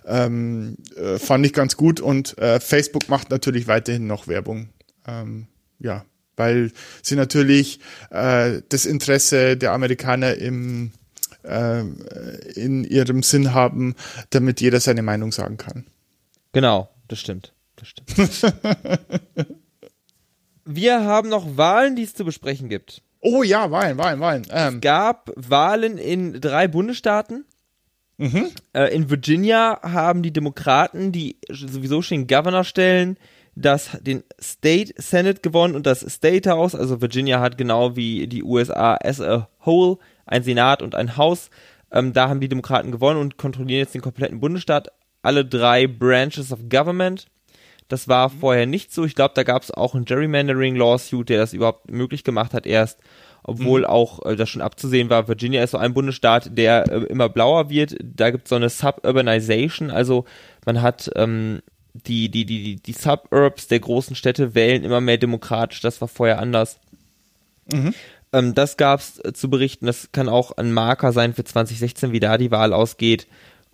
ähm, 0.06 0.76
äh, 0.96 1.18
fand 1.18 1.44
ich 1.44 1.52
ganz 1.52 1.76
gut. 1.76 2.00
Und 2.00 2.38
äh, 2.38 2.60
Facebook 2.60 3.08
macht 3.08 3.30
natürlich 3.30 3.66
weiterhin 3.66 4.06
noch 4.06 4.28
Werbung. 4.28 4.68
Ähm, 5.06 5.46
ja, 5.78 6.04
weil 6.36 6.72
sie 7.02 7.16
natürlich 7.16 7.80
äh, 8.10 8.60
das 8.68 8.86
Interesse 8.86 9.56
der 9.56 9.72
Amerikaner 9.72 10.34
im 10.34 10.92
äh, 11.42 11.82
in 12.54 12.84
ihrem 12.84 13.22
Sinn 13.22 13.54
haben, 13.54 13.94
damit 14.30 14.60
jeder 14.60 14.80
seine 14.80 15.02
Meinung 15.02 15.32
sagen 15.32 15.56
kann. 15.56 15.86
Genau, 16.52 16.88
das 17.08 17.20
stimmt. 17.20 17.52
Das 17.76 17.88
stimmt. 17.88 18.54
Wir 20.66 21.04
haben 21.04 21.28
noch 21.28 21.56
Wahlen, 21.56 21.96
die 21.96 22.02
es 22.02 22.14
zu 22.14 22.24
besprechen 22.24 22.68
gibt. 22.68 23.02
Oh 23.20 23.42
ja, 23.42 23.70
Wahlen, 23.70 23.96
Wahlen, 23.98 24.20
Wahlen. 24.20 24.46
Ähm. 24.50 24.74
Es 24.74 24.80
gab 24.80 25.30
Wahlen 25.36 25.96
in 25.96 26.40
drei 26.40 26.68
Bundesstaaten. 26.68 27.44
Mhm. 28.18 28.50
Äh, 28.72 28.94
in 28.94 29.08
Virginia 29.08 29.80
haben 29.82 30.22
die 30.22 30.32
Demokraten, 30.32 31.12
die 31.12 31.38
sowieso 31.50 32.02
schon 32.02 32.26
Governor 32.26 32.64
stellen, 32.64 33.16
das, 33.54 33.96
den 34.00 34.22
State 34.40 34.94
Senate 34.96 35.40
gewonnen 35.40 35.74
und 35.74 35.86
das 35.86 36.00
State 36.00 36.50
House. 36.50 36.74
Also 36.74 37.00
Virginia 37.00 37.40
hat 37.40 37.56
genau 37.56 37.96
wie 37.96 38.26
die 38.26 38.42
USA 38.42 38.98
as 39.02 39.20
a 39.20 39.48
whole 39.64 39.98
ein 40.26 40.42
Senat 40.42 40.82
und 40.82 40.94
ein 40.94 41.16
Haus. 41.16 41.50
Ähm, 41.90 42.12
da 42.12 42.28
haben 42.28 42.40
die 42.40 42.48
Demokraten 42.48 42.90
gewonnen 42.90 43.20
und 43.20 43.36
kontrollieren 43.38 43.80
jetzt 43.80 43.94
den 43.94 44.02
kompletten 44.02 44.40
Bundesstaat. 44.40 44.88
Alle 45.22 45.44
drei 45.44 45.86
Branches 45.86 46.52
of 46.52 46.68
Government. 46.68 47.26
Das 47.88 48.08
war 48.08 48.28
mhm. 48.28 48.38
vorher 48.40 48.66
nicht 48.66 48.92
so. 48.92 49.04
Ich 49.04 49.14
glaube, 49.14 49.34
da 49.34 49.42
gab 49.42 49.62
es 49.62 49.70
auch 49.70 49.94
einen 49.94 50.04
Gerrymandering-Lawsuit, 50.04 51.28
der 51.28 51.38
das 51.38 51.52
überhaupt 51.52 51.90
möglich 51.90 52.24
gemacht 52.24 52.54
hat 52.54 52.66
erst, 52.66 52.98
obwohl 53.42 53.80
mhm. 53.80 53.86
auch 53.86 54.24
äh, 54.24 54.36
das 54.36 54.48
schon 54.48 54.62
abzusehen 54.62 55.10
war. 55.10 55.28
Virginia 55.28 55.62
ist 55.62 55.72
so 55.72 55.78
ein 55.78 55.94
Bundesstaat, 55.94 56.56
der 56.56 56.90
äh, 56.90 57.04
immer 57.04 57.28
blauer 57.28 57.70
wird. 57.70 57.96
Da 58.02 58.30
gibt 58.30 58.44
es 58.44 58.50
so 58.50 58.56
eine 58.56 58.68
Suburbanization, 58.68 59.90
also 59.90 60.24
man 60.64 60.82
hat 60.82 61.10
ähm, 61.14 61.62
die, 61.92 62.28
die, 62.28 62.44
die, 62.44 62.62
die, 62.62 62.76
die 62.76 62.92
Suburbs 62.92 63.68
der 63.68 63.80
großen 63.80 64.16
Städte 64.16 64.54
wählen 64.54 64.84
immer 64.84 65.00
mehr 65.00 65.18
demokratisch. 65.18 65.80
Das 65.80 66.00
war 66.00 66.08
vorher 66.08 66.38
anders. 66.38 66.78
Mhm. 67.72 67.94
Ähm, 68.32 68.54
das 68.54 68.76
gab 68.76 69.00
es 69.00 69.18
äh, 69.24 69.32
zu 69.32 69.48
berichten. 69.48 69.86
Das 69.86 70.10
kann 70.12 70.28
auch 70.28 70.52
ein 70.56 70.72
Marker 70.72 71.12
sein 71.12 71.34
für 71.34 71.44
2016, 71.44 72.12
wie 72.12 72.20
da 72.20 72.38
die 72.38 72.50
Wahl 72.50 72.72
ausgeht. 72.72 73.26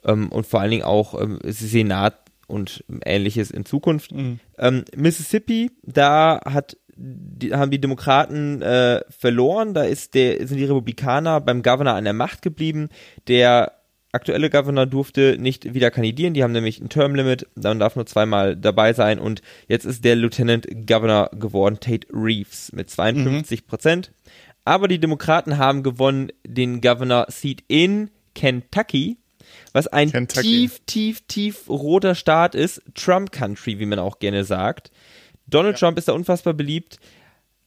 Ähm, 0.05 0.31
und 0.31 0.47
vor 0.47 0.61
allen 0.61 0.71
Dingen 0.71 0.85
auch 0.85 1.21
ähm, 1.21 1.39
Senat 1.45 2.22
und 2.47 2.85
ähnliches 3.05 3.51
in 3.51 3.65
Zukunft. 3.65 4.13
Mhm. 4.13 4.41
Ähm, 4.59 4.85
Mississippi, 4.97 5.71
da 5.83 6.41
hat 6.45 6.77
die, 6.97 7.55
haben 7.55 7.71
die 7.71 7.81
Demokraten 7.81 8.63
äh, 8.63 9.01
verloren. 9.09 9.75
Da 9.75 9.85
ist 9.85 10.15
der, 10.15 10.47
sind 10.47 10.59
die 10.59 10.65
Republikaner 10.65 11.41
beim 11.41 11.63
Governor 11.63 11.95
an 11.95 12.05
der 12.05 12.13
Macht 12.13 12.43
geblieben. 12.43 12.89
Der 13.29 13.73
aktuelle 14.13 14.51
Governor 14.51 14.87
durfte 14.87 15.37
nicht 15.39 15.75
wieder 15.75 15.91
kandidieren. 15.91 16.35
Die 16.35 16.43
haben 16.43 16.53
nämlich 16.53 16.81
ein 16.81 16.91
Termlimit, 16.91 17.49
dann 17.57 17.79
darf 17.79 17.97
nur 17.97 18.07
zweimal 18.07 18.57
dabei 18.57 18.93
sein. 18.93 19.19
Und 19.19 19.43
jetzt 19.69 19.87
ist 19.87 20.05
der 20.05 20.17
Lieutenant 20.17 20.67
Governor 20.87 21.31
geworden, 21.33 21.79
Tate 21.81 22.07
Reeves, 22.13 22.73
mit 22.73 22.91
52 22.91 23.67
Prozent. 23.67 24.11
Mhm. 24.11 24.33
Aber 24.65 24.87
die 24.87 25.01
Demokraten 25.01 25.59
haben 25.59 25.83
gewonnen 25.83 26.29
den 26.47 26.81
Governor 26.81 27.27
Seat 27.31 27.65
in 27.67 28.11
Kentucky, 28.35 29.19
was 29.73 29.87
ein 29.87 30.11
Kentucky. 30.11 30.43
tief, 30.43 30.81
tief, 30.87 31.21
tief 31.27 31.69
roter 31.69 32.15
Staat 32.15 32.55
ist. 32.55 32.83
Trump 32.95 33.33
Country, 33.33 33.79
wie 33.79 33.87
man 33.87 33.99
auch 33.99 34.19
gerne 34.19 34.45
sagt. 34.45 34.91
Donald 35.47 35.81
ja. 35.81 35.87
Trump 35.87 35.99
ist 35.99 36.09
da 36.09 36.13
unfassbar 36.13 36.55
beliebt. 36.55 36.99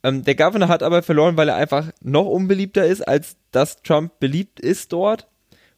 Ähm, 0.04 0.24
der 0.24 0.36
Governor 0.36 0.68
hat 0.68 0.84
aber 0.84 1.04
verloren, 1.04 1.38
weil 1.38 1.50
er 1.50 1.56
einfach 1.56 1.92
noch 2.02 2.26
unbeliebter 2.26 2.86
ist, 2.86 3.02
als 3.02 3.38
dass 3.52 3.82
Trump 3.82 4.20
beliebt 4.20 4.60
ist 4.60 4.94
dort. 4.94 5.28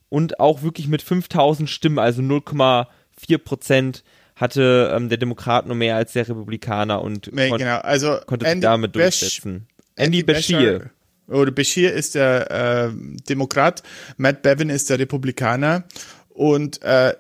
Und 0.10 0.40
auch 0.40 0.62
wirklich 0.62 0.88
mit 0.88 1.02
5000 1.02 1.70
Stimmen, 1.70 2.00
also 2.00 2.22
0,4 2.22 3.38
Prozent, 3.40 4.04
hatte 4.38 4.94
ähm, 4.96 5.10
der 5.10 5.18
Demokrat 5.18 5.66
nur 5.66 5.76
mehr 5.76 5.96
als 5.96 6.14
der 6.14 6.30
Republikaner 6.30 7.02
und 7.02 7.34
nee, 7.34 7.50
kon 7.50 7.58
genau. 7.58 7.80
also 7.80 8.20
konnte 8.26 8.46
Andy 8.46 8.62
sich 8.62 8.62
damit 8.62 8.96
durchsetzen. 8.96 9.68
Andy, 9.96 10.20
Andy 10.20 10.24
Bashir. 10.24 10.92
Oder 11.28 11.52
Bashir 11.52 11.92
ist 11.92 12.16
der 12.16 12.52
äh, 12.52 12.90
Demokrat, 13.28 13.84
Matt 14.16 14.44
Bevin 14.44 14.70
ist 14.70 14.90
der 14.90 15.00
Republikaner. 15.00 15.84
Und 16.38 16.84
äh, 16.84 17.16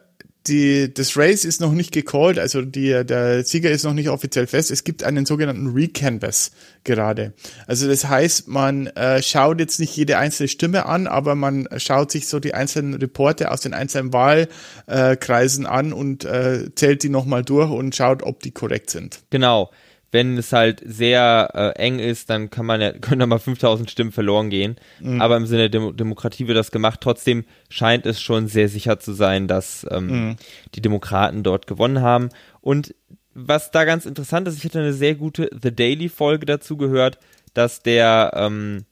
die, 0.47 0.93
das 0.93 1.17
Race 1.17 1.43
ist 1.43 1.59
noch 1.59 1.71
nicht 1.71 1.91
gecallt, 1.91 2.37
also 2.37 2.61
die, 2.61 3.03
der 3.03 3.43
Sieger 3.43 3.71
ist 3.71 3.83
noch 3.83 3.93
nicht 3.93 4.09
offiziell 4.09 4.45
fest. 4.45 4.69
Es 4.69 4.83
gibt 4.83 5.03
einen 5.03 5.25
sogenannten 5.25 5.67
Recanvass 5.73 6.51
gerade. 6.83 7.33
Also 7.65 7.87
das 7.87 8.07
heißt, 8.07 8.47
man 8.47 8.87
äh, 8.87 9.23
schaut 9.23 9.59
jetzt 9.59 9.79
nicht 9.79 9.97
jede 9.97 10.19
einzelne 10.19 10.47
Stimme 10.47 10.85
an, 10.85 11.07
aber 11.07 11.33
man 11.33 11.67
schaut 11.77 12.11
sich 12.11 12.27
so 12.27 12.39
die 12.39 12.53
einzelnen 12.53 12.93
Reporte 12.93 13.51
aus 13.51 13.61
den 13.61 13.73
einzelnen 13.73 14.13
Wahlkreisen 14.13 15.65
an 15.65 15.93
und 15.93 16.23
äh, 16.23 16.69
zählt 16.75 17.01
die 17.01 17.09
nochmal 17.09 17.43
durch 17.43 17.71
und 17.71 17.95
schaut, 17.95 18.21
ob 18.21 18.41
die 18.41 18.51
korrekt 18.51 18.91
sind. 18.91 19.21
Genau 19.31 19.71
wenn 20.11 20.37
es 20.37 20.53
halt 20.53 20.81
sehr 20.85 21.49
äh, 21.53 21.79
eng 21.79 21.99
ist, 21.99 22.29
dann 22.29 22.49
kann 22.49 22.65
man 22.65 22.81
ja, 22.81 22.91
können 23.01 23.19
da 23.19 23.25
mal 23.25 23.39
5000 23.39 23.89
Stimmen 23.89 24.11
verloren 24.11 24.49
gehen. 24.49 24.77
Mhm. 24.99 25.21
Aber 25.21 25.37
im 25.37 25.45
Sinne 25.45 25.69
der 25.69 25.81
Dem 25.81 25.97
Demokratie 25.97 26.47
wird 26.47 26.57
das 26.57 26.71
gemacht. 26.71 27.01
Trotzdem 27.01 27.45
scheint 27.69 28.05
es 28.05 28.21
schon 28.21 28.47
sehr 28.47 28.69
sicher 28.69 28.99
zu 28.99 29.13
sein, 29.13 29.47
dass 29.47 29.85
ähm, 29.91 30.07
mhm. 30.07 30.35
die 30.75 30.81
Demokraten 30.81 31.43
dort 31.43 31.67
gewonnen 31.67 32.01
haben. 32.01 32.29
Und 32.61 32.95
was 33.33 33.71
da 33.71 33.85
ganz 33.85 34.05
interessant 34.05 34.47
ist, 34.47 34.57
ich 34.57 34.65
hatte 34.65 34.79
eine 34.79 34.93
sehr 34.93 35.15
gute 35.15 35.49
The 35.61 35.75
Daily 35.75 36.09
Folge 36.09 36.45
dazu 36.45 36.75
gehört, 36.75 37.19
dass 37.53 37.83
der 37.83 38.31
ähm, 38.35 38.85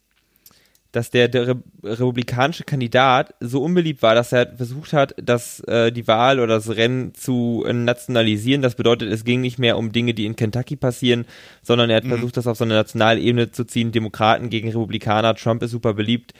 dass 0.95 1.10
der, 1.10 1.27
der 1.27 1.47
Re 1.47 1.55
republikanische 1.84 2.63
Kandidat 2.63 3.36
so 3.41 3.62
unbeliebt 3.62 4.01
war, 4.01 4.15
dass 4.15 4.31
er 4.31 4.55
versucht 4.55 4.93
hat, 4.93 5.13
dass 5.21 5.60
äh, 5.62 5.91
die 5.91 6.08
Wahl 6.08 6.39
oder 6.39 6.55
das 6.55 6.75
Rennen 6.75 7.13
zu 7.13 7.65
äh, 7.67 7.73
nationalisieren. 7.73 8.62
Das 8.62 8.75
bedeutet, 8.75 9.12
es 9.12 9.25
ging 9.25 9.41
nicht 9.41 9.60
mehr 9.60 9.77
um 9.77 9.91
Dinge, 9.91 10.13
die 10.13 10.25
in 10.25 10.38
Kentucky 10.38 10.77
passieren, 10.77 11.25
sondern 11.62 11.89
er 11.89 11.97
hat 11.97 12.05
mhm. 12.05 12.10
versucht, 12.10 12.38
das 12.38 12.47
auf 12.47 12.58
so 12.58 12.63
eine 12.63 12.75
nationale 12.75 13.19
Ebene 13.19 13.51
zu 13.51 13.65
ziehen. 13.65 13.91
Demokraten 13.91 14.49
gegen 14.49 14.69
Republikaner. 14.69 15.36
Trump 15.36 15.63
ist 15.63 15.71
super 15.71 15.93
beliebt. 15.93 16.34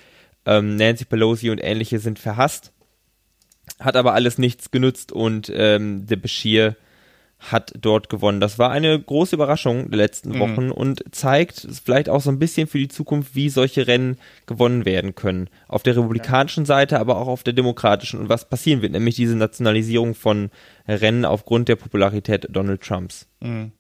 Ähm, 0.46 0.78
Nancy 0.78 1.06
Pelosi 1.06 1.50
und 1.50 1.62
ähnliche 1.62 2.00
sind 2.00 2.18
verhasst. 2.18 2.72
Hat 3.80 3.98
aber 3.98 4.14
alles 4.14 4.38
nichts 4.38 4.72
genützt 4.72 5.12
und 5.12 5.52
ähm, 5.54 6.06
der 6.08 6.16
Bashir 6.16 6.78
hat 7.40 7.74
dort 7.80 8.10
gewonnen. 8.10 8.40
Das 8.40 8.58
war 8.58 8.72
eine 8.72 9.00
große 9.00 9.36
Überraschung 9.36 9.90
der 9.90 9.98
letzten 9.98 10.30
mhm. 10.30 10.40
Wochen 10.40 10.72
und 10.72 11.04
zeigt 11.12 11.68
vielleicht 11.84 12.10
auch 12.10 12.22
so 12.22 12.32
ein 12.32 12.40
bisschen 12.40 12.68
für 12.68 12.80
die 12.80 12.88
Zukunft, 12.88 13.36
wie 13.36 13.50
solche 13.50 13.88
Rennen 13.88 14.18
gewonnen 14.46 14.86
werden 14.86 15.16
können. 15.16 15.50
Auf 15.68 15.84
der 15.84 15.96
republikanischen. 15.96 16.66
Seite, 16.66 17.00
aber 17.00 17.18
auch 17.18 17.28
auf 17.28 17.44
der 17.44 17.54
demokratischen 17.54 18.20
und 18.20 18.30
was 18.30 18.50
passieren 18.50 18.82
wird, 18.82 18.94
nämlich 18.94 19.16
diese 19.16 19.36
Nationalisierung 19.36 20.16
von 20.16 20.50
Rennen 20.88 21.26
aufgrund 21.26 21.70
der 21.70 21.76
Popularität 21.76 22.48
Donald 22.50 22.82
Trumps. 22.82 23.28
Mhm. 23.42 23.72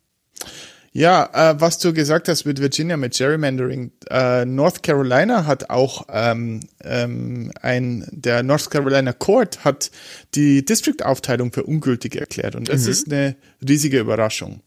Ja, 0.97 1.29
äh, 1.34 1.60
was 1.60 1.77
du 1.79 1.91
gesagt 1.91 2.29
hast 2.29 2.45
mit 2.45 2.62
Virginia, 2.62 2.95
mit 2.95 3.17
Gerrymandering, 3.17 3.91
äh, 4.10 4.45
North 4.45 4.81
Carolina 4.81 5.45
hat 5.45 5.69
auch 5.69 6.05
ähm, 6.08 6.62
ähm, 6.86 7.51
ein, 7.62 8.08
der 8.12 8.43
North 8.43 8.71
Carolina 8.71 9.12
Court 9.12 9.65
hat 9.65 9.91
die 10.36 10.63
District-Aufteilung 10.63 11.51
für 11.51 11.63
ungültig 11.63 12.15
erklärt 12.15 12.55
und 12.55 12.69
das 12.69 12.86
mhm. 12.86 12.91
ist 12.91 13.12
eine 13.12 13.36
riesige 13.67 13.99
Überraschung. 13.99 14.62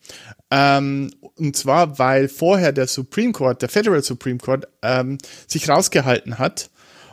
Ähm, 0.51 1.11
und 1.37 1.57
zwar, 1.57 1.99
weil 1.99 2.29
vorher 2.29 2.73
der 2.73 2.89
Supreme 2.89 3.33
Court, 3.33 3.63
der 3.63 3.71
Federal 3.71 4.03
Supreme 4.03 4.39
Court, 4.39 4.69
ähm, 4.83 5.17
sich 5.47 5.67
rausgehalten 5.67 6.39
hat 6.39 6.69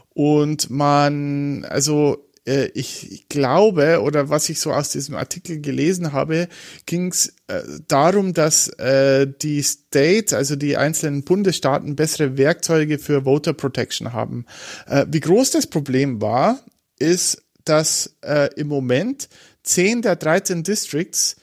und 0.09 0.69
man, 0.69 1.63
also 1.63 2.27
äh, 2.45 2.67
ich 2.73 3.25
glaube, 3.29 4.01
oder 4.01 4.29
was 4.29 4.49
ich 4.49 4.59
so 4.59 4.71
aus 4.71 4.89
diesem 4.89 5.15
Artikel 5.15 5.59
gelesen 5.61 6.13
habe, 6.13 6.47
ging 6.85 7.11
es 7.11 7.33
äh, 7.47 7.61
darum, 7.87 8.33
dass 8.33 8.69
äh, 8.79 9.27
die 9.41 9.63
States, 9.63 10.33
also 10.33 10.55
die 10.55 10.77
einzelnen 10.77 11.23
Bundesstaaten, 11.23 11.95
bessere 11.95 12.37
Werkzeuge 12.37 12.99
für 12.99 13.23
Voter 13.23 13.53
Protection 13.53 14.13
haben. 14.13 14.45
Äh, 14.87 15.05
wie 15.09 15.19
groß 15.19 15.51
das 15.51 15.67
Problem 15.67 16.21
war, 16.21 16.59
ist, 16.99 17.43
dass 17.65 18.15
äh, 18.21 18.49
im 18.55 18.67
Moment 18.67 19.27
10 19.63 20.03
der 20.03 20.15
13 20.15 20.63
Districts 20.63 21.35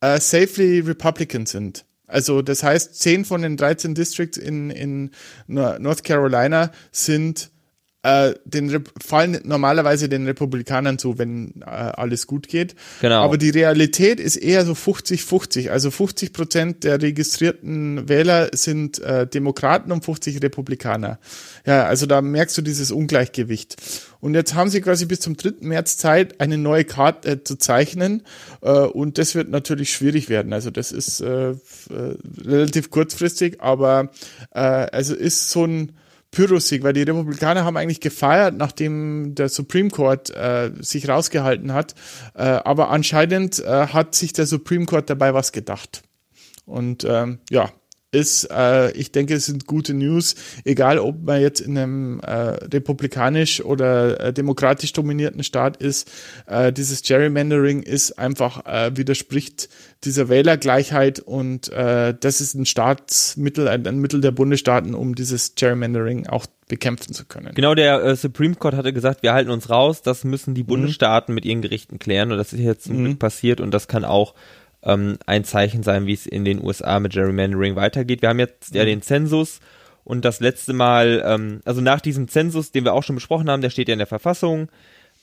äh, 0.00 0.20
safely 0.20 0.80
Republican 0.80 1.46
sind. 1.46 1.84
Also 2.06 2.42
das 2.42 2.62
heißt, 2.62 3.00
10 3.00 3.24
von 3.24 3.42
den 3.42 3.56
13 3.56 3.94
Districts 3.94 4.36
in, 4.36 4.70
in 4.70 5.10
North 5.46 6.02
Carolina 6.02 6.72
sind 6.90 7.50
äh, 8.02 8.32
den 8.44 8.84
fallen 8.98 9.40
normalerweise 9.44 10.08
den 10.08 10.24
Republikanern 10.24 10.98
zu, 10.98 11.18
wenn 11.18 11.60
äh, 11.60 11.66
alles 11.66 12.26
gut 12.26 12.48
geht. 12.48 12.74
Genau. 13.02 13.22
Aber 13.22 13.36
die 13.36 13.50
Realität 13.50 14.20
ist 14.20 14.36
eher 14.36 14.64
so 14.64 14.72
50-50. 14.72 15.68
Also 15.68 15.90
50 15.90 16.32
Prozent 16.32 16.84
der 16.84 17.02
registrierten 17.02 18.08
Wähler 18.08 18.48
sind 18.52 19.00
äh, 19.00 19.26
Demokraten 19.26 19.92
und 19.92 20.04
50 20.04 20.42
Republikaner. 20.42 21.18
Ja, 21.66 21.84
also 21.84 22.06
da 22.06 22.22
merkst 22.22 22.56
du 22.56 22.62
dieses 22.62 22.90
Ungleichgewicht. 22.90 23.76
Und 24.20 24.34
jetzt 24.34 24.54
haben 24.54 24.70
sie 24.70 24.80
quasi 24.80 25.04
bis 25.04 25.20
zum 25.20 25.36
3. 25.36 25.54
März 25.60 25.98
Zeit, 25.98 26.40
eine 26.40 26.56
neue 26.56 26.84
Karte 26.84 27.30
äh, 27.30 27.44
zu 27.44 27.56
zeichnen. 27.56 28.22
Äh, 28.62 28.70
und 28.70 29.18
das 29.18 29.34
wird 29.34 29.50
natürlich 29.50 29.92
schwierig 29.92 30.30
werden. 30.30 30.54
Also 30.54 30.70
das 30.70 30.90
ist 30.90 31.20
äh, 31.20 31.50
äh 31.50 31.56
relativ 32.46 32.90
kurzfristig, 32.90 33.60
aber 33.60 34.10
äh, 34.52 34.60
also 34.60 35.14
ist 35.14 35.50
so 35.50 35.66
ein 35.66 35.92
Pyrrhussieg, 36.30 36.82
weil 36.82 36.92
die 36.92 37.02
Republikaner 37.02 37.64
haben 37.64 37.76
eigentlich 37.76 38.00
gefeiert, 38.00 38.56
nachdem 38.56 39.34
der 39.34 39.48
Supreme 39.48 39.90
Court 39.90 40.30
äh, 40.30 40.70
sich 40.80 41.08
rausgehalten 41.08 41.72
hat. 41.72 41.94
Äh, 42.34 42.42
aber 42.42 42.90
anscheinend 42.90 43.58
äh, 43.58 43.88
hat 43.88 44.14
sich 44.14 44.32
der 44.32 44.46
Supreme 44.46 44.86
Court 44.86 45.10
dabei 45.10 45.34
was 45.34 45.52
gedacht. 45.52 46.02
Und 46.66 47.04
ähm, 47.04 47.40
ja, 47.50 47.72
ist, 48.12 48.50
äh, 48.50 48.90
ich 48.92 49.12
denke, 49.12 49.34
es 49.34 49.46
sind 49.46 49.66
gute 49.66 49.94
News, 49.94 50.34
egal 50.64 50.98
ob 50.98 51.22
man 51.22 51.40
jetzt 51.40 51.60
in 51.60 51.78
einem 51.78 52.20
äh, 52.20 52.32
republikanisch 52.32 53.64
oder 53.64 54.20
äh, 54.20 54.32
demokratisch 54.32 54.92
dominierten 54.92 55.44
Staat 55.44 55.76
ist. 55.76 56.10
Äh, 56.46 56.72
dieses 56.72 57.02
Gerrymandering 57.02 57.82
ist 57.82 58.18
einfach, 58.18 58.66
äh, 58.66 58.96
widerspricht 58.96 59.68
dieser 60.04 60.28
Wählergleichheit 60.28 61.20
und 61.20 61.70
äh, 61.72 62.14
das 62.18 62.40
ist 62.40 62.54
ein 62.54 62.66
Staatsmittel, 62.66 63.68
ein, 63.68 63.86
ein 63.86 63.98
Mittel 63.98 64.20
der 64.20 64.32
Bundesstaaten, 64.32 64.94
um 64.94 65.14
dieses 65.14 65.54
Gerrymandering 65.54 66.26
auch 66.26 66.46
bekämpfen 66.68 67.12
zu 67.12 67.26
können. 67.26 67.52
Genau, 67.54 67.74
der 67.74 68.02
äh, 68.02 68.16
Supreme 68.16 68.54
Court 68.54 68.74
hatte 68.74 68.92
gesagt, 68.92 69.22
wir 69.22 69.32
halten 69.34 69.50
uns 69.50 69.68
raus, 69.68 70.02
das 70.02 70.24
müssen 70.24 70.54
die 70.54 70.62
mhm. 70.62 70.68
Bundesstaaten 70.68 71.34
mit 71.34 71.44
ihren 71.44 71.62
Gerichten 71.62 71.98
klären 71.98 72.32
und 72.32 72.38
das 72.38 72.52
ist 72.52 72.60
jetzt 72.60 72.88
mhm. 72.88 73.04
Glück 73.04 73.18
passiert 73.18 73.60
und 73.60 73.72
das 73.72 73.88
kann 73.88 74.04
auch 74.04 74.34
ähm, 74.82 75.18
ein 75.26 75.44
Zeichen 75.44 75.82
sein, 75.82 76.06
wie 76.06 76.14
es 76.14 76.26
in 76.26 76.44
den 76.44 76.62
USA 76.64 77.00
mit 77.00 77.12
Gerrymandering 77.12 77.76
weitergeht. 77.76 78.22
Wir 78.22 78.30
haben 78.30 78.38
jetzt 78.38 78.74
ja 78.74 78.82
mhm. 78.82 78.88
den 78.88 79.02
Zensus 79.02 79.60
und 80.04 80.24
das 80.24 80.40
letzte 80.40 80.72
Mal, 80.72 81.22
ähm, 81.24 81.60
also 81.64 81.80
nach 81.80 82.00
diesem 82.00 82.28
Zensus, 82.28 82.72
den 82.72 82.84
wir 82.84 82.94
auch 82.94 83.02
schon 83.02 83.16
besprochen 83.16 83.50
haben, 83.50 83.62
der 83.62 83.70
steht 83.70 83.88
ja 83.88 83.92
in 83.92 83.98
der 83.98 84.06
Verfassung. 84.06 84.68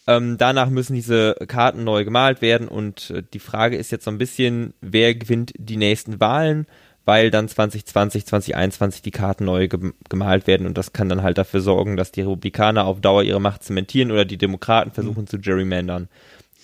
Ähm, 0.07 0.37
danach 0.37 0.69
müssen 0.69 0.93
diese 0.93 1.35
Karten 1.47 1.83
neu 1.83 2.05
gemalt 2.05 2.41
werden 2.41 2.69
und 2.69 3.09
äh, 3.09 3.23
die 3.33 3.39
Frage 3.39 3.75
ist 3.75 3.91
jetzt 3.91 4.05
so 4.05 4.11
ein 4.11 4.17
bisschen, 4.17 4.73
wer 4.79 5.13
gewinnt 5.13 5.51
die 5.57 5.75
nächsten 5.75 6.21
Wahlen, 6.21 6.65
weil 7.03 7.29
dann 7.29 7.49
2020, 7.49 8.25
2021 8.25 9.01
die 9.01 9.11
Karten 9.11 9.43
neu 9.43 9.67
ge 9.67 9.91
gemalt 10.07 10.47
werden 10.47 10.65
und 10.65 10.77
das 10.77 10.93
kann 10.93 11.09
dann 11.09 11.23
halt 11.23 11.37
dafür 11.37 11.59
sorgen, 11.59 11.97
dass 11.97 12.13
die 12.13 12.21
Republikaner 12.21 12.85
auf 12.85 13.01
Dauer 13.01 13.23
ihre 13.23 13.41
Macht 13.41 13.63
zementieren 13.63 14.11
oder 14.11 14.23
die 14.23 14.37
Demokraten 14.37 14.91
versuchen 14.91 15.23
mhm. 15.23 15.27
zu 15.27 15.39
gerrymandern. 15.39 16.07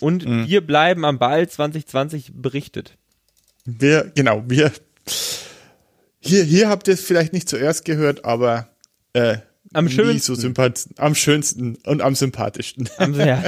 Und 0.04 0.26
mhm. 0.28 0.48
wir 0.48 0.62
bleiben 0.62 1.06
am 1.06 1.18
Ball 1.18 1.48
2020 1.48 2.34
berichtet. 2.36 2.98
Wir, 3.66 4.12
genau, 4.14 4.44
wir. 4.48 4.72
Hier, 6.20 6.44
hier 6.44 6.70
habt 6.70 6.88
ihr 6.88 6.94
es 6.94 7.04
vielleicht 7.04 7.34
nicht 7.34 7.48
zuerst 7.48 7.86
gehört, 7.86 8.26
aber 8.26 8.68
Äh, 9.14 9.38
Am 9.74 9.90
schönsten. 9.90 10.36
So 10.36 10.52
am 10.98 11.16
schönsten 11.16 11.78
und 11.86 12.02
am 12.02 12.16
sympathischsten. 12.16 12.90
Sie 13.14 13.20
ja. 13.26 13.44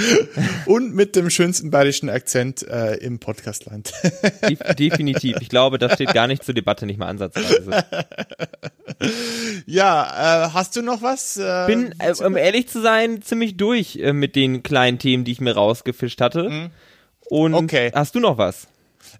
und 0.66 0.94
mit 0.94 1.16
dem 1.16 1.30
schönsten 1.30 1.70
bayerischen 1.70 2.08
Akzent 2.08 2.62
äh, 2.68 2.96
im 2.96 3.18
Podcastland. 3.18 3.92
Def- 4.42 4.74
Definitiv. 4.74 5.38
Ich 5.40 5.48
glaube, 5.48 5.78
das 5.78 5.94
steht 5.94 6.12
gar 6.12 6.26
nicht 6.26 6.44
zur 6.44 6.54
Debatte, 6.54 6.86
nicht 6.86 6.98
mal 6.98 7.08
ansatzweise. 7.08 7.84
ja, 9.66 10.46
äh, 10.46 10.50
hast 10.52 10.76
du 10.76 10.82
noch 10.82 11.02
was? 11.02 11.36
Äh, 11.36 11.64
Bin, 11.66 11.94
äh, 11.98 12.12
um 12.24 12.36
ehrlich 12.36 12.68
zu 12.68 12.80
sein, 12.80 13.22
ziemlich 13.22 13.56
durch 13.56 13.96
äh, 13.96 14.12
mit 14.12 14.36
den 14.36 14.62
kleinen 14.62 14.98
Themen, 14.98 15.24
die 15.24 15.32
ich 15.32 15.40
mir 15.40 15.54
rausgefischt 15.54 16.20
hatte. 16.20 16.70
Und 17.28 17.54
Okay. 17.54 17.90
hast 17.94 18.14
du 18.14 18.20
noch 18.20 18.38
was? 18.38 18.68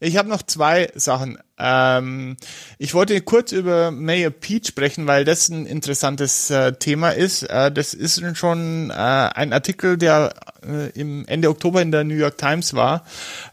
Ich 0.00 0.16
habe 0.16 0.28
noch 0.28 0.42
zwei 0.42 0.90
Sachen. 0.94 1.38
Ähm, 1.59 2.37
ich 2.78 2.92
wollte 2.92 3.20
kurz 3.22 3.52
über 3.52 3.90
Mayor 3.90 4.30
Pete 4.30 4.68
sprechen, 4.68 5.06
weil 5.06 5.24
das 5.24 5.48
ein 5.48 5.64
interessantes 5.64 6.50
äh, 6.50 6.72
Thema 6.72 7.11
ist. 7.11 7.44
Äh, 7.44 7.72
das 7.72 7.94
ist 7.94 8.22
schon 8.37 8.90
äh, 8.90 8.94
ein 8.94 9.52
Artikel, 9.52 9.96
der 9.96 10.35
äh, 10.66 10.90
im 10.90 11.26
Ende 11.26 11.48
Oktober 11.48 11.80
in 11.80 11.92
der 11.92 12.04
New 12.04 12.14
York 12.14 12.37
Times 12.37 12.74
war, 12.74 13.04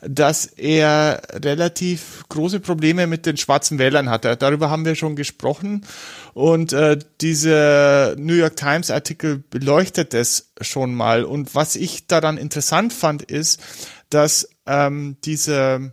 dass 0.02 0.46
er 0.46 1.22
relativ 1.32 2.24
große 2.30 2.60
Probleme 2.60 3.08
mit 3.08 3.26
den 3.26 3.38
schwarzen 3.38 3.80
Wählern 3.80 4.10
hatte. 4.10 4.36
Darüber 4.36 4.70
haben 4.70 4.86
wir 4.86 4.96
schon 4.96 5.16
gesprochen. 5.16 5.86
Und 6.34 6.74
äh, 6.74 6.98
dieser 7.22 8.16
New 8.18 8.34
York 8.34 8.56
Times 8.56 8.92
Artikel 8.92 9.44
beleuchtet 9.50 10.14
das 10.14 10.52
schon 10.60 10.94
mal. 10.94 11.24
Und 11.24 11.56
was 11.56 11.76
ich 11.76 12.08
daran 12.08 12.38
interessant 12.38 12.92
fand, 12.92 13.22
ist, 13.22 13.62
dass 14.10 14.50
ähm, 14.66 15.18
diese 15.24 15.92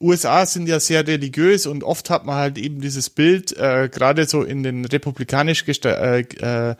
USA 0.00 0.44
sind 0.44 0.68
ja 0.68 0.78
sehr 0.78 1.06
religiös 1.06 1.66
und 1.66 1.82
oft 1.82 2.10
hat 2.10 2.26
man 2.26 2.36
halt 2.36 2.58
eben 2.58 2.80
dieses 2.80 3.08
Bild, 3.08 3.56
äh, 3.56 3.88
gerade 3.90 4.26
so 4.26 4.42
in 4.42 4.62
den 4.62 4.84
republikanisch 4.84 5.64
äh, 5.66 6.20
äh, 6.20 6.74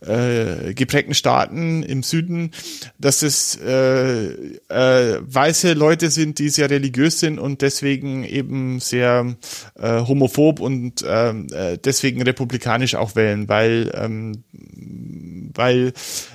äh, 0.00 0.74
geprägten 0.74 1.14
Staaten 1.14 1.82
im 1.82 2.02
Süden, 2.02 2.52
dass 2.98 3.22
es 3.22 3.56
äh, 3.56 4.26
äh, 4.68 5.18
weiße 5.20 5.72
Leute 5.72 6.10
sind, 6.10 6.38
die 6.38 6.50
sehr 6.50 6.70
religiös 6.70 7.20
sind 7.20 7.38
und 7.38 7.62
deswegen 7.62 8.24
eben 8.24 8.80
sehr 8.80 9.34
äh, 9.74 10.00
homophob 10.00 10.60
und 10.60 11.04
ähm, 11.08 11.46
äh, 11.52 11.78
deswegen 11.78 12.22
republikanisch 12.22 12.94
auch 12.94 13.16
wählen, 13.16 13.48
weil 13.48 13.90
ähm, 13.94 14.44
weil, 15.58 15.92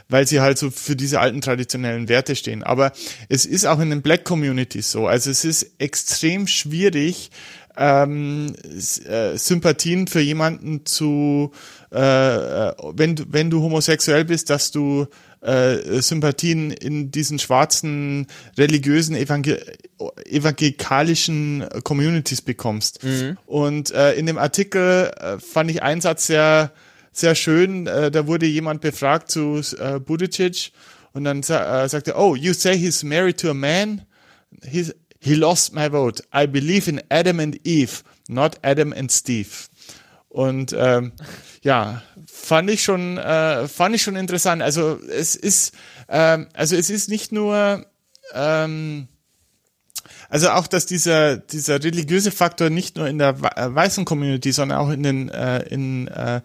weil 0.09 0.27
sie 0.27 0.41
halt 0.41 0.59
so 0.59 0.69
für 0.69 0.95
diese 0.95 1.19
alten 1.19 1.41
traditionellen 1.41 2.09
Werte 2.09 2.35
stehen. 2.35 2.61
Aber 2.61 2.91
es 3.29 3.45
ist 3.45 3.65
auch 3.65 3.79
in 3.79 3.89
den 3.89 4.03
Black 4.03 4.25
Communities 4.25 4.91
so. 4.91 5.07
Also 5.07 5.31
es 5.31 5.45
ist 5.45 5.71
extrem 5.79 6.45
schwierig, 6.45 7.31
ähm, 7.75 8.53
äh, 8.67 9.35
Sympathien 9.37 10.07
für 10.07 10.19
jemanden 10.19 10.85
zu, 10.85 11.51
äh, 11.91 11.97
äh, 11.97 12.73
wenn 12.93 13.15
du, 13.15 13.23
wenn 13.29 13.49
du 13.49 13.61
homosexuell 13.61 14.25
bist, 14.25 14.49
dass 14.51 14.69
du 14.71 15.07
äh, 15.41 16.01
Sympathien 16.01 16.69
in 16.71 17.09
diesen 17.09 17.39
schwarzen 17.39 18.27
religiösen 18.57 19.15
evangel 19.15 19.59
evangelikalischen 20.25 21.65
Communities 21.83 22.41
bekommst. 22.41 22.99
Und 23.45 23.91
äh, 23.91 24.13
in 24.13 24.25
dem 24.25 24.37
Artikel 24.37 25.11
äh, 25.17 25.39
fand 25.39 25.71
ich 25.71 25.81
einen 25.81 26.01
Satz 26.01 26.27
sehr 26.27 26.71
sehr 27.13 27.35
schön. 27.35 27.87
Äh, 27.87 28.11
da 28.11 28.27
wurde 28.27 28.45
jemand 28.45 28.81
befragt 28.81 29.31
zu 29.31 29.61
äh, 29.79 29.99
Buttigieg 29.99 30.71
und 31.13 31.23
dann 31.23 31.43
sa 31.43 31.83
äh, 31.83 31.89
sagte, 31.89 32.15
oh, 32.17 32.35
you 32.35 32.53
say 32.53 32.77
he's 32.77 33.03
married 33.03 33.39
to 33.39 33.51
a 33.51 33.53
man? 33.53 34.01
He's, 34.69 34.93
he 35.19 35.35
lost 35.35 35.73
my 35.73 35.89
vote. 35.89 36.23
I 36.33 36.47
believe 36.47 36.89
in 36.89 37.01
Adam 37.09 37.39
and 37.39 37.59
Eve, 37.65 38.03
not 38.27 38.57
Adam 38.63 38.91
and 38.93 39.11
Steve. 39.11 39.49
Und 40.27 40.75
ähm, 40.75 41.13
ja, 41.61 42.01
fand 42.25 42.69
ich 42.71 42.83
schon, 42.83 43.19
äh, 43.19 43.67
fand 43.67 43.95
ich 43.95 44.01
schon 44.01 44.15
interessant. 44.15 44.63
Also 44.63 44.99
es 45.07 45.35
ist, 45.35 45.73
ähm, 46.09 46.47
also 46.53 46.75
es 46.75 46.89
ist 46.89 47.07
nicht 47.07 47.31
nur 47.31 47.85
ähm, 48.33 49.07
also 50.33 50.49
auch, 50.49 50.65
dass 50.65 50.87
dieser, 50.87 51.37
dieser 51.37 51.83
religiöse 51.83 52.31
Faktor 52.31 52.71
nicht 52.71 52.95
nur 52.97 53.07
in 53.07 53.19
der 53.19 53.35
äh, 53.55 53.75
weißen 53.75 54.03
Community, 54.03 54.51
sondern 54.51 54.79
auch 54.79 54.89
in 54.89 55.03
den 55.03 55.29
äh, 55.29 55.59
in, 55.69 56.07
äh, 56.07 56.41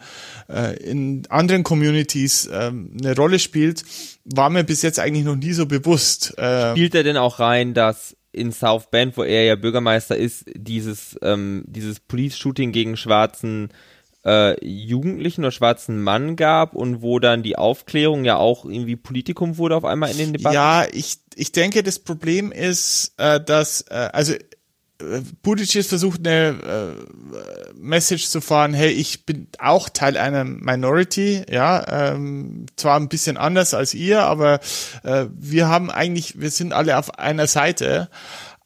äh, 0.51 0.77
in 0.83 1.22
anderen 1.31 1.64
Communities 1.64 2.51
ähm, 2.53 2.94
eine 3.01 3.16
Rolle 3.16 3.38
spielt, 3.38 3.83
war 4.27 4.51
mir 4.51 4.64
bis 4.64 4.83
jetzt 4.83 4.98
eigentlich 4.98 5.24
noch 5.24 5.37
nie 5.37 5.55
so 5.55 5.64
bewusst. 5.64 6.37
Äh, 6.37 6.72
Spielt 6.72 6.94
er 6.94 7.03
denn 7.03 7.16
auch 7.16 7.40
rein, 7.40 7.72
dass 7.72 8.14
in 8.31 8.53
South 8.53 8.90
Bend, 8.90 9.16
wo 9.16 9.22
er 9.22 9.44
ja 9.44 9.57
Bürgermeister 9.57 10.18
ist, 10.18 10.44
dieses, 10.55 11.18
ähm, 11.22 11.64
dieses 11.66 11.98
Police-Shooting 11.98 12.72
gegen 12.72 12.98
schwarzen 12.98 13.70
äh, 14.29 14.64
Jugendlichen 14.64 15.43
oder 15.43 15.51
schwarzen 15.51 16.03
Mann 16.03 16.37
gab 16.37 16.75
und 16.75 17.01
wo 17.01 17.19
dann 17.19 17.43
die 17.43 17.57
Aufklärung 17.57 18.25
ja 18.25 18.37
auch 18.37 18.64
irgendwie 18.67 18.97
Politikum 18.97 19.57
wurde 19.57 19.77
auf 19.77 19.85
einmal 19.85 20.11
in 20.11 20.19
den 20.19 20.33
Debatten? 20.35 20.55
ja, 20.55 20.87
ich, 20.93 21.19
ich 21.35 21.53
denke, 21.53 21.83
das 21.83 21.99
Problem 21.99 22.53
ist, 22.53 23.14
äh, 23.17 23.41
dass, 23.41 23.83
äh, 23.88 24.11
also 24.12 24.35
äh, 24.35 25.23
Buttigieg 25.43 25.87
versucht 25.87 26.27
eine 26.27 26.97
äh, 26.99 27.73
Message 27.75 28.27
zu 28.27 28.41
fahren, 28.41 28.75
hey, 28.75 28.91
ich 28.91 29.25
bin 29.25 29.47
auch 29.59 29.88
Teil 29.88 30.17
einer 30.17 30.45
Minority, 30.45 31.45
ja, 31.51 32.12
ähm, 32.12 32.67
zwar 32.77 33.01
ein 33.01 33.09
bisschen 33.09 33.37
anders 33.38 33.73
als 33.73 33.95
ihr, 33.95 34.25
aber 34.25 34.61
äh, 35.05 35.27
wir 35.33 35.69
haben 35.69 35.91
eigentlich, 35.91 36.41
wir 36.41 36.51
sind 36.51 36.73
alle 36.73 36.99
auf 36.99 37.19
einer 37.19 37.47
Seite, 37.47 38.11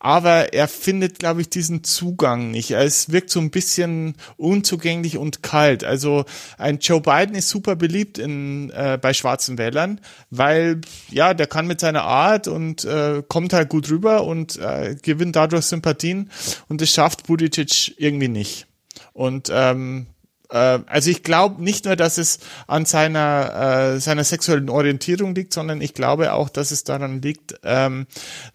aber 0.05 0.53
er 0.53 0.67
findet, 0.67 1.21
glaube 1.21 1.43
ich, 1.43 1.49
diesen 1.49 1.85
Zugang 1.85 2.51
nicht. 2.51 2.73
Es 2.73 3.13
wirkt 3.13 3.31
so 3.31 3.39
ein 3.39 3.53
bisschen 3.53 4.17
unzugänglich 4.37 5.17
und 5.17 5.45
kalt. 5.45 5.85
Also 5.85 6.25
ein 6.59 6.81
Joe 6.81 7.01
Biden 7.01 7.37
ist 7.37 7.49
super 7.49 7.77
beliebt 7.77 8.19
in, 8.19 8.71
äh, 8.71 8.99
bei 9.01 9.15
schwarzen 9.15 9.59
Wählern, 9.59 10.01
weil 10.29 10.81
ja, 11.09 11.35
der 11.35 11.47
kann 11.47 11.69
mit 11.69 11.79
seiner 11.79 12.03
Art 12.03 12.49
und 12.49 12.85
äh, 12.85 13.23
kommt 13.29 13.53
halt 13.53 13.69
gut 13.69 13.91
rüber 13.91 14.25
und 14.25 14.59
äh, 14.59 14.97
gewinnt 15.01 15.37
dadurch 15.37 15.67
Sympathien 15.67 16.31
und 16.69 16.81
das 16.81 16.91
schafft 16.91 17.29
Buttigieg 17.29 17.95
irgendwie 17.97 18.27
nicht. 18.27 18.67
Und 19.13 19.53
ähm, 19.55 20.09
äh, 20.53 20.81
also 20.87 21.11
ich 21.11 21.23
glaube 21.23 21.63
nicht 21.63 21.87
nur, 21.87 21.97
dass 21.97 22.19
es 22.19 22.39
an 22.67 22.85
seiner, 22.85 23.95
äh, 23.95 24.01
seiner 24.01 24.25
sexuellen 24.25 24.69
Orientierung 24.69 25.35
liegt, 25.35 25.55
sondern 25.55 25.81
ich 25.81 25.95
glaube 25.95 26.33
auch, 26.35 26.49
dass 26.49 26.71
es 26.71 26.85
daran 26.85 27.23
liegt, 27.23 27.55
ähm, 27.65 28.07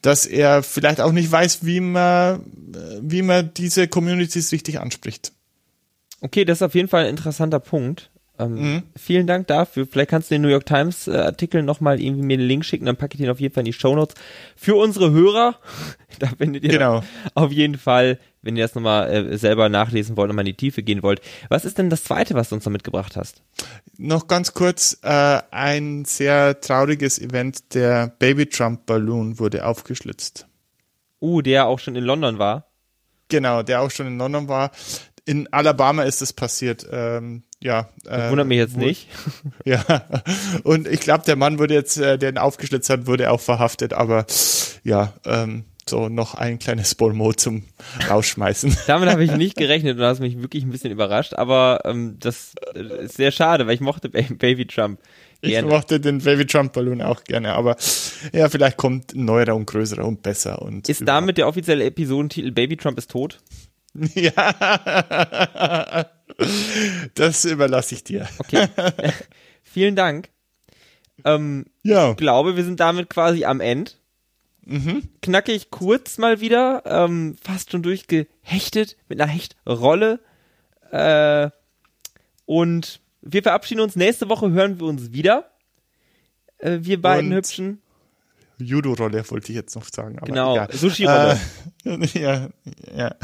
dass 0.01 0.25
er 0.25 0.63
vielleicht 0.63 1.01
auch 1.01 1.11
nicht 1.11 1.31
weiß, 1.31 1.65
wie 1.65 1.79
man, 1.79 2.41
wie 3.01 3.23
man 3.23 3.53
diese 3.53 3.87
Communities 3.87 4.51
richtig 4.51 4.79
anspricht. 4.79 5.33
Okay, 6.21 6.45
das 6.45 6.59
ist 6.59 6.63
auf 6.63 6.75
jeden 6.75 6.87
Fall 6.87 7.05
ein 7.05 7.09
interessanter 7.09 7.59
Punkt. 7.59 8.09
Ähm, 8.39 8.53
Mhm. 8.53 8.83
Vielen 8.95 9.27
Dank 9.27 9.47
dafür. 9.47 9.87
Vielleicht 9.89 10.09
kannst 10.11 10.29
du 10.29 10.35
den 10.35 10.41
New 10.43 10.47
York 10.49 10.65
Times 10.65 11.07
äh, 11.07 11.15
Artikel 11.17 11.63
nochmal 11.63 11.99
irgendwie 12.01 12.23
mir 12.25 12.37
den 12.37 12.47
Link 12.47 12.65
schicken, 12.65 12.85
dann 12.85 12.95
packe 12.97 13.15
ich 13.15 13.21
den 13.21 13.29
auf 13.29 13.39
jeden 13.39 13.53
Fall 13.53 13.61
in 13.61 13.65
die 13.65 13.73
Show 13.73 13.95
Notes. 13.95 14.15
Für 14.55 14.75
unsere 14.75 15.11
Hörer, 15.11 15.55
da 16.19 16.27
findet 16.37 16.63
ihr 16.63 16.69
Genau. 16.69 17.03
auf 17.33 17.51
jeden 17.51 17.77
Fall, 17.77 18.19
wenn 18.41 18.55
ihr 18.55 18.63
das 18.63 18.75
nochmal 18.75 19.09
äh, 19.11 19.37
selber 19.37 19.69
nachlesen 19.69 20.17
wollt 20.17 20.29
und 20.29 20.35
mal 20.35 20.41
in 20.43 20.47
die 20.47 20.53
Tiefe 20.53 20.83
gehen 20.83 21.03
wollt. 21.03 21.21
Was 21.49 21.65
ist 21.65 21.77
denn 21.77 21.89
das 21.89 22.03
zweite, 22.03 22.35
was 22.35 22.49
du 22.49 22.55
uns 22.55 22.65
noch 22.65 22.71
mitgebracht 22.71 23.15
hast? 23.15 23.41
Noch 23.97 24.27
ganz 24.27 24.53
kurz, 24.53 24.99
äh, 25.01 25.39
ein 25.51 26.05
sehr 26.05 26.61
trauriges 26.61 27.19
Event, 27.19 27.73
der 27.73 28.07
Baby 28.19 28.45
Trump 28.47 28.85
Balloon 28.85 29.39
wurde 29.39 29.65
aufgeschlitzt. 29.65 30.47
Uh, 31.19 31.41
der 31.41 31.65
auch 31.65 31.79
schon 31.79 31.95
in 31.95 32.03
London 32.03 32.37
war. 32.37 32.67
Genau, 33.29 33.63
der 33.63 33.81
auch 33.81 33.89
schon 33.89 34.05
in 34.07 34.17
London 34.19 34.47
war. 34.47 34.69
In 35.27 35.51
Alabama 35.51 36.03
ist 36.03 36.21
es 36.21 36.33
passiert. 36.33 36.87
Ähm, 36.91 37.43
ja, 37.61 37.89
äh, 38.07 38.29
Wundert 38.29 38.47
mich 38.47 38.57
jetzt 38.57 38.75
wo- 38.75 38.79
nicht. 38.79 39.07
Ja, 39.65 39.83
und 40.63 40.87
ich 40.87 41.01
glaube, 41.01 41.23
der 41.25 41.35
Mann 41.35 41.59
wurde 41.59 41.73
jetzt, 41.73 41.97
äh, 41.97 42.17
der 42.17 42.29
ihn 42.29 42.37
aufgeschlitzt 42.37 42.89
hat, 42.89 43.07
wurde 43.07 43.29
auch 43.31 43.41
verhaftet, 43.41 43.93
aber 43.93 44.25
ja, 44.83 45.13
ähm, 45.25 45.65
so 45.89 46.09
noch 46.09 46.33
ein 46.35 46.59
kleines 46.59 46.95
Bolmo 46.95 47.33
zum 47.33 47.63
Rausschmeißen. 48.09 48.75
Damit 48.87 49.09
habe 49.09 49.23
ich 49.23 49.31
nicht 49.31 49.55
gerechnet 49.57 49.93
und 49.93 49.97
du 49.99 50.05
hast 50.05 50.19
mich 50.19 50.41
wirklich 50.41 50.63
ein 50.63 50.69
bisschen 50.71 50.91
überrascht, 50.91 51.33
aber 51.33 51.81
ähm, 51.85 52.17
das 52.19 52.53
äh, 52.75 53.05
ist 53.05 53.17
sehr 53.17 53.31
schade, 53.31 53.67
weil 53.67 53.73
ich 53.75 53.81
mochte 53.81 54.09
Ba- 54.09 54.21
Baby 54.37 54.65
Trump 54.67 54.99
Ich 55.41 55.51
gerne. 55.51 55.67
mochte 55.67 55.99
den 55.99 56.19
Baby 56.19 56.45
Trump 56.45 56.73
Ballon 56.73 57.01
auch 57.01 57.23
gerne, 57.23 57.53
aber 57.53 57.75
ja, 58.33 58.47
vielleicht 58.49 58.77
kommt 58.77 59.13
ein 59.13 59.25
neuerer 59.25 59.55
und 59.55 59.65
größerer 59.65 60.05
und 60.05 60.23
besser 60.23 60.61
und 60.61 60.87
Ist 60.89 61.07
damit 61.07 61.37
der 61.37 61.47
offizielle 61.47 61.83
Episodentitel 61.85 62.51
Baby 62.51 62.77
Trump 62.77 62.97
ist 62.97 63.11
tot? 63.11 63.39
ja, 64.13 64.31
das 67.15 67.45
überlasse 67.45 67.95
ich 67.95 68.03
dir. 68.03 68.27
Okay. 68.39 68.67
Vielen 69.63 69.95
Dank. 69.95 70.29
Ähm, 71.25 71.65
Ja, 71.83 72.11
Ich 72.11 72.17
glaube, 72.17 72.55
wir 72.55 72.63
sind 72.63 72.79
damit 72.79 73.09
quasi 73.09 73.45
am 73.45 73.59
Ende. 73.59 73.91
mhm. 74.65 75.03
Knackig 75.21 75.71
kurz 75.71 76.17
mal 76.17 76.39
wieder, 76.41 76.83
ähm, 76.85 77.35
fast 77.41 77.71
schon 77.71 77.81
durchgehechtet 77.83 78.97
mit 79.09 79.19
einer 79.19 79.31
Hechtrolle. 79.31 80.19
Äh, 80.91 81.49
und 82.45 82.99
wir 83.21 83.43
verabschieden 83.43 83.81
uns. 83.81 83.95
Nächste 83.95 84.29
Woche 84.29 84.51
hören 84.51 84.79
wir 84.79 84.85
uns 84.87 85.11
wieder. 85.11 85.49
Äh, 86.59 86.79
wir 86.81 87.01
beiden 87.01 87.31
Und- 87.31 87.37
Hübschen. 87.37 87.81
Judo-Rolle 88.59 89.23
wollte 89.29 89.51
ich 89.51 89.55
jetzt 89.55 89.75
noch 89.75 89.85
sagen. 89.91 90.17
Aber 90.17 90.27
Genau. 90.27 90.65
Sushi-Rolle. 90.71 91.39
Äh, 91.85 92.05
ja, 92.19 92.47
ja. 92.95 93.15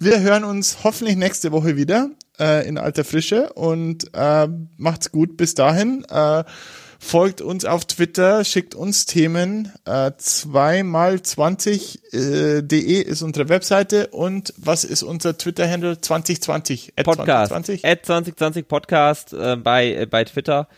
Wir 0.00 0.20
hören 0.20 0.44
uns 0.44 0.78
hoffentlich 0.84 1.16
nächste 1.16 1.52
Woche 1.52 1.76
wieder. 1.76 2.10
äh, 2.40 2.66
in 2.68 2.78
alter 2.78 3.04
Frische 3.04 3.52
und 3.54 4.10
äh, 4.14 4.48
macht's 4.76 5.10
gut 5.12 5.36
bis 5.36 5.54
dahin. 5.54 6.04
Äh, 6.08 6.44
folgt 7.00 7.40
uns 7.40 7.64
auf 7.64 7.84
Twitter, 7.84 8.44
schickt 8.44 8.74
uns 8.74 9.06
Themen. 9.06 9.72
Äh, 9.84 10.12
zweimal 10.18 11.20
20 11.22 12.00
äh, 12.12 12.60
ist 12.60 13.22
unsere 13.22 13.48
Webseite 13.48 14.08
und 14.08 14.52
was 14.56 14.84
ist 14.84 15.02
unser 15.02 15.36
Twitter-Handle 15.36 16.00
2020? 16.00 16.94
Podcast. 16.96 17.50
2020? 17.50 17.84
At 17.84 18.06
2020 18.06 18.68
Podcast 18.68 19.32
äh, 19.32 19.56
bei, 19.56 20.06
bei 20.10 20.24
Twitter. 20.24 20.68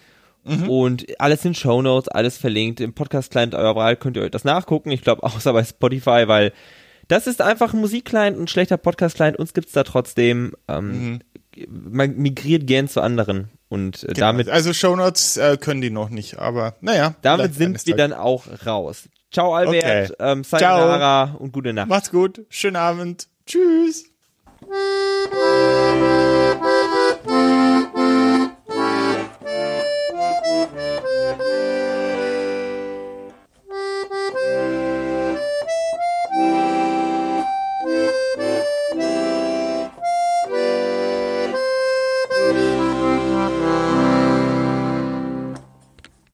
Mhm. 0.45 0.71
Und 0.71 1.21
alles 1.21 1.45
in 1.45 1.55
Show 1.55 1.83
Notes, 1.83 2.09
alles 2.09 2.39
verlinkt. 2.39 2.81
Im 2.81 2.93
Podcast-Client 2.93 3.55
eurer 3.55 3.77
Wahl 3.77 3.97
könnt 3.97 4.17
ihr 4.17 4.23
euch 4.23 4.31
das 4.31 4.45
nachgucken. 4.45 4.91
Ich 4.91 5.03
glaube, 5.03 5.23
außer 5.25 5.53
bei 5.53 5.65
Spotify, 5.65 6.25
weil 6.27 6.53
das 7.09 7.27
ist 7.27 7.43
einfach 7.43 7.73
ein 7.75 7.81
Musik-Client, 7.81 8.39
ein 8.39 8.49
schlechter 8.49 8.77
Podcast-Client. 8.77 9.37
Uns 9.39 9.53
gibt's 9.53 9.73
da 9.73 9.83
trotzdem. 9.83 10.55
Ähm, 10.69 11.13
mhm. 11.13 11.21
Man 11.69 12.17
migriert 12.17 12.67
gern 12.67 12.89
zu 12.89 13.01
anderen. 13.01 13.51
Und 13.69 14.03
äh, 14.03 14.09
genau. 14.09 14.27
damit. 14.27 14.49
Also 14.49 14.73
Shownotes 14.73 15.37
äh, 15.37 15.57
können 15.57 15.81
die 15.81 15.91
noch 15.91 16.11
nicht, 16.11 16.39
aber 16.39 16.75
naja. 16.81 17.15
Damit 17.23 17.55
sind 17.55 17.87
wir 17.87 17.97
dann 17.97 18.13
auch 18.13 18.47
raus. 18.67 19.09
Ciao, 19.33 19.55
Albert. 19.55 19.77
Okay. 19.85 20.09
Ähm, 20.19 20.43
Sayonara 20.43 21.37
und 21.39 21.53
gute 21.53 21.73
Nacht. 21.73 21.89
Macht's 21.89 22.11
gut. 22.11 22.45
Schönen 22.49 22.77
Abend. 22.77 23.29
Tschüss. 23.47 24.07